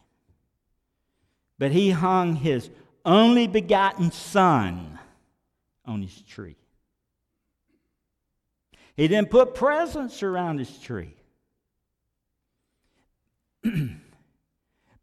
but 1.58 1.71
he 1.71 1.89
hung 1.89 2.36
his 2.36 2.69
only 3.03 3.47
begotten 3.47 4.12
Son 4.12 4.99
on 5.86 6.01
his 6.01 6.21
tree. 6.21 6.55
He 8.95 9.08
didn't 9.08 9.32
put 9.32 9.55
presents 9.55 10.21
around 10.21 10.60
his 10.60 10.77
tree. 10.77 11.15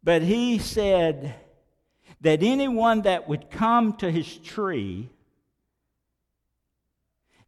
but 0.05 0.23
he 0.23 0.59
said 0.59 1.35
that 2.21 2.43
anyone 2.43 3.03
that 3.03 3.27
would 3.27 3.51
come 3.51 3.95
to 3.95 4.11
his 4.11 4.37
tree, 4.39 5.11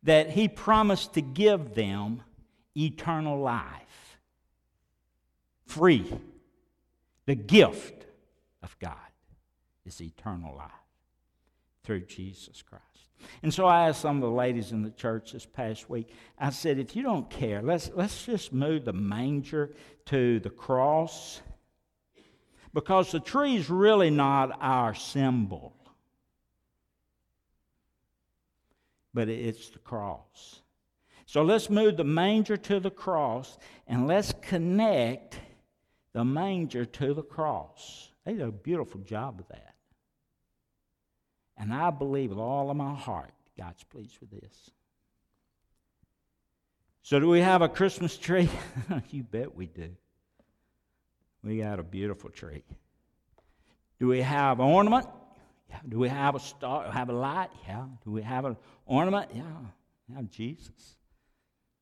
that 0.03 0.31
he 0.31 0.49
promised 0.49 1.15
to 1.15 1.21
give 1.21 1.75
them 1.75 2.23
eternal 2.77 3.41
life. 3.41 4.19
Free. 5.67 6.13
The 7.27 7.35
gift 7.35 8.07
of 8.63 8.79
God 8.79 8.95
is 9.85 10.01
eternal 10.01 10.57
life 10.57 10.71
through 11.85 12.01
Jesus 12.07 12.63
Christ. 12.63 12.85
And 13.43 13.53
so 13.53 13.67
I 13.67 13.89
asked 13.89 14.01
some 14.01 14.17
of 14.17 14.23
the 14.23 14.31
ladies 14.31 14.73
in 14.73 14.83
the 14.83 14.91
church 14.91 15.33
this 15.33 15.45
past 15.45 15.91
week, 15.91 16.09
I 16.39 16.51
said, 16.51 16.79
if 16.79 16.95
you 16.95 17.03
don't 17.03 17.29
care, 17.29 17.63
let's, 17.63 17.91
let's 17.95 18.25
just 18.25 18.53
move 18.53 18.85
the 18.85 18.93
manger 18.93 19.75
to 20.07 20.41
the 20.41 20.51
cross 20.51 21.43
because 22.73 23.11
the 23.11 23.21
tree 23.21 23.57
is 23.57 23.71
really 23.71 24.11
not 24.11 24.57
our 24.61 24.95
symbol, 24.95 25.75
but 29.19 29.29
it's 29.29 29.71
the 29.71 29.81
cross. 29.81 30.61
So 31.27 31.43
let's 31.43 31.69
move 31.69 31.97
the 31.97 32.05
manger 32.05 32.57
to 32.57 32.79
the 32.79 32.93
cross 32.93 33.59
and 33.89 34.07
let's 34.07 34.33
connect 34.43 35.41
the 36.13 36.25
manger 36.25 36.85
to 36.85 37.15
the 37.15 37.25
cross. 37.25 38.13
They 38.25 38.35
did 38.35 38.43
a 38.43 38.53
beautiful 38.53 39.01
job 39.01 39.41
of 39.41 39.49
that. 39.49 39.75
And 41.57 41.75
I 41.75 41.91
believe 41.91 42.31
with 42.31 42.39
all 42.39 42.71
of 42.71 42.77
my 42.77 42.95
heart 42.95 43.33
God's 43.59 43.83
pleased 43.83 44.17
with 44.21 44.31
this. 44.31 44.71
So, 47.03 47.19
do 47.19 47.29
we 47.29 47.41
have 47.41 47.61
a 47.61 47.69
Christmas 47.69 48.17
tree? 48.17 48.49
you 49.11 49.25
bet 49.25 49.53
we 49.53 49.67
do. 49.67 49.91
We 51.43 51.59
got 51.59 51.81
a 51.81 51.83
beautiful 51.83 52.31
tree. 52.31 52.63
Do 53.99 54.07
we 54.07 54.21
have 54.21 54.61
ornament? 54.61 55.09
Yeah. 55.69 55.79
Do 55.89 55.99
we 55.99 56.09
have 56.09 56.35
a 56.35 56.41
star? 56.41 56.91
Have 56.91 57.11
a 57.11 57.13
light? 57.13 57.51
Yeah. 57.67 57.85
Do 58.05 58.11
we 58.11 58.23
have 58.23 58.45
an 58.45 58.57
ornament? 58.87 59.31
Yeah. 59.35 59.43
Have 60.15 60.31
Jesus. 60.31 60.97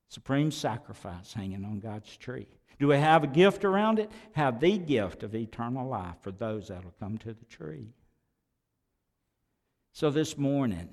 Supreme 0.08 0.50
sacrifice 0.50 1.32
hanging 1.32 1.64
on 1.64 1.80
God's 1.80 2.16
tree. 2.16 2.46
Do 2.78 2.88
we 2.88 2.96
have 2.96 3.24
a 3.24 3.28
gift 3.28 3.64
around 3.64 3.98
it? 3.98 4.10
Have 4.32 4.60
the 4.60 4.76
gift 4.76 5.22
of 5.22 5.34
eternal 5.34 5.88
life 5.88 6.16
for 6.20 6.30
those 6.30 6.68
that 6.68 6.84
will 6.84 6.94
come 7.00 7.18
to 7.18 7.32
the 7.32 7.44
tree. 7.46 7.88
So 9.92 10.10
this 10.10 10.36
morning, 10.36 10.90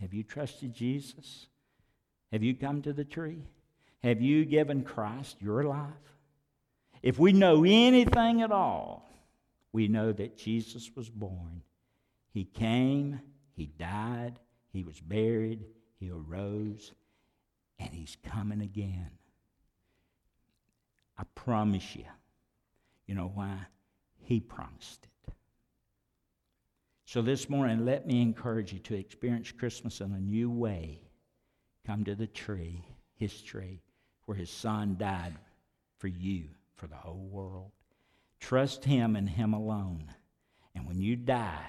have 0.00 0.14
you 0.14 0.22
trusted 0.22 0.72
Jesus? 0.72 1.48
Have 2.32 2.42
you 2.42 2.54
come 2.54 2.82
to 2.82 2.92
the 2.92 3.04
tree? 3.04 3.42
Have 4.02 4.22
you 4.22 4.44
given 4.44 4.82
Christ 4.82 5.36
your 5.40 5.64
life? 5.64 5.90
If 7.02 7.18
we 7.18 7.32
know 7.32 7.64
anything 7.64 8.42
at 8.42 8.52
all, 8.52 9.08
we 9.72 9.88
know 9.88 10.12
that 10.12 10.38
Jesus 10.38 10.90
was 10.96 11.10
born. 11.10 11.62
He 12.36 12.44
came, 12.44 13.18
He 13.54 13.64
died, 13.64 14.38
He 14.70 14.84
was 14.84 15.00
buried, 15.00 15.64
He 15.98 16.10
arose, 16.10 16.92
and 17.78 17.88
He's 17.88 18.18
coming 18.22 18.60
again. 18.60 19.08
I 21.16 21.22
promise 21.34 21.96
you. 21.96 22.04
You 23.06 23.14
know 23.14 23.32
why? 23.34 23.60
He 24.18 24.38
promised 24.38 25.06
it. 25.26 25.32
So 27.06 27.22
this 27.22 27.48
morning, 27.48 27.86
let 27.86 28.06
me 28.06 28.20
encourage 28.20 28.70
you 28.70 28.80
to 28.80 28.94
experience 28.94 29.50
Christmas 29.50 30.02
in 30.02 30.12
a 30.12 30.20
new 30.20 30.50
way. 30.50 31.00
Come 31.86 32.04
to 32.04 32.14
the 32.14 32.26
tree, 32.26 32.84
his 33.14 33.40
tree, 33.40 33.80
where 34.26 34.36
his 34.36 34.50
son 34.50 34.96
died 34.98 35.32
for 35.96 36.08
you, 36.08 36.50
for 36.74 36.86
the 36.86 36.96
whole 36.96 37.28
world. 37.30 37.70
Trust 38.40 38.84
him 38.84 39.16
and 39.16 39.26
him 39.26 39.54
alone. 39.54 40.12
And 40.74 40.86
when 40.86 41.00
you 41.00 41.16
die, 41.16 41.64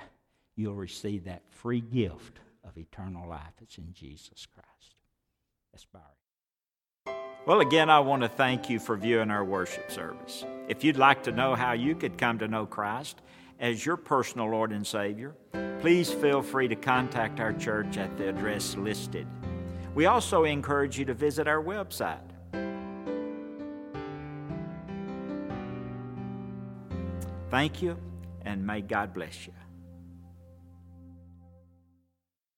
you'll 0.57 0.75
receive 0.75 1.23
that 1.23 1.43
free 1.49 1.79
gift 1.79 2.39
of 2.65 2.77
eternal 2.77 3.29
life. 3.29 3.53
It's 3.61 3.77
in 3.77 3.93
Jesus 3.93 4.45
Christ. 4.45 4.95
Let's 5.71 5.85
bow. 5.85 7.13
Well, 7.45 7.61
again, 7.61 7.89
I 7.89 8.01
want 8.01 8.23
to 8.23 8.27
thank 8.27 8.69
you 8.69 8.77
for 8.77 8.97
viewing 8.97 9.31
our 9.31 9.45
worship 9.45 9.89
service. 9.89 10.43
If 10.67 10.83
you'd 10.83 10.97
like 10.97 11.23
to 11.23 11.31
know 11.31 11.55
how 11.55 11.71
you 11.71 11.95
could 11.95 12.17
come 12.17 12.39
to 12.39 12.47
know 12.47 12.65
Christ, 12.65 13.21
as 13.59 13.85
your 13.85 13.95
personal 13.95 14.49
Lord 14.49 14.71
and 14.73 14.85
Savior, 14.85 15.33
please 15.79 16.11
feel 16.11 16.41
free 16.41 16.67
to 16.67 16.75
contact 16.75 17.39
our 17.39 17.53
church 17.53 17.97
at 17.97 18.17
the 18.17 18.29
address 18.29 18.75
listed. 18.75 19.27
We 19.95 20.07
also 20.07 20.43
encourage 20.43 20.99
you 20.99 21.05
to 21.05 21.13
visit 21.13 21.47
our 21.47 21.63
website. 21.63 22.19
Thank 27.49 27.81
you, 27.81 27.97
and 28.41 28.67
may 28.67 28.81
God 28.81 29.13
bless 29.13 29.47
you. 29.47 29.53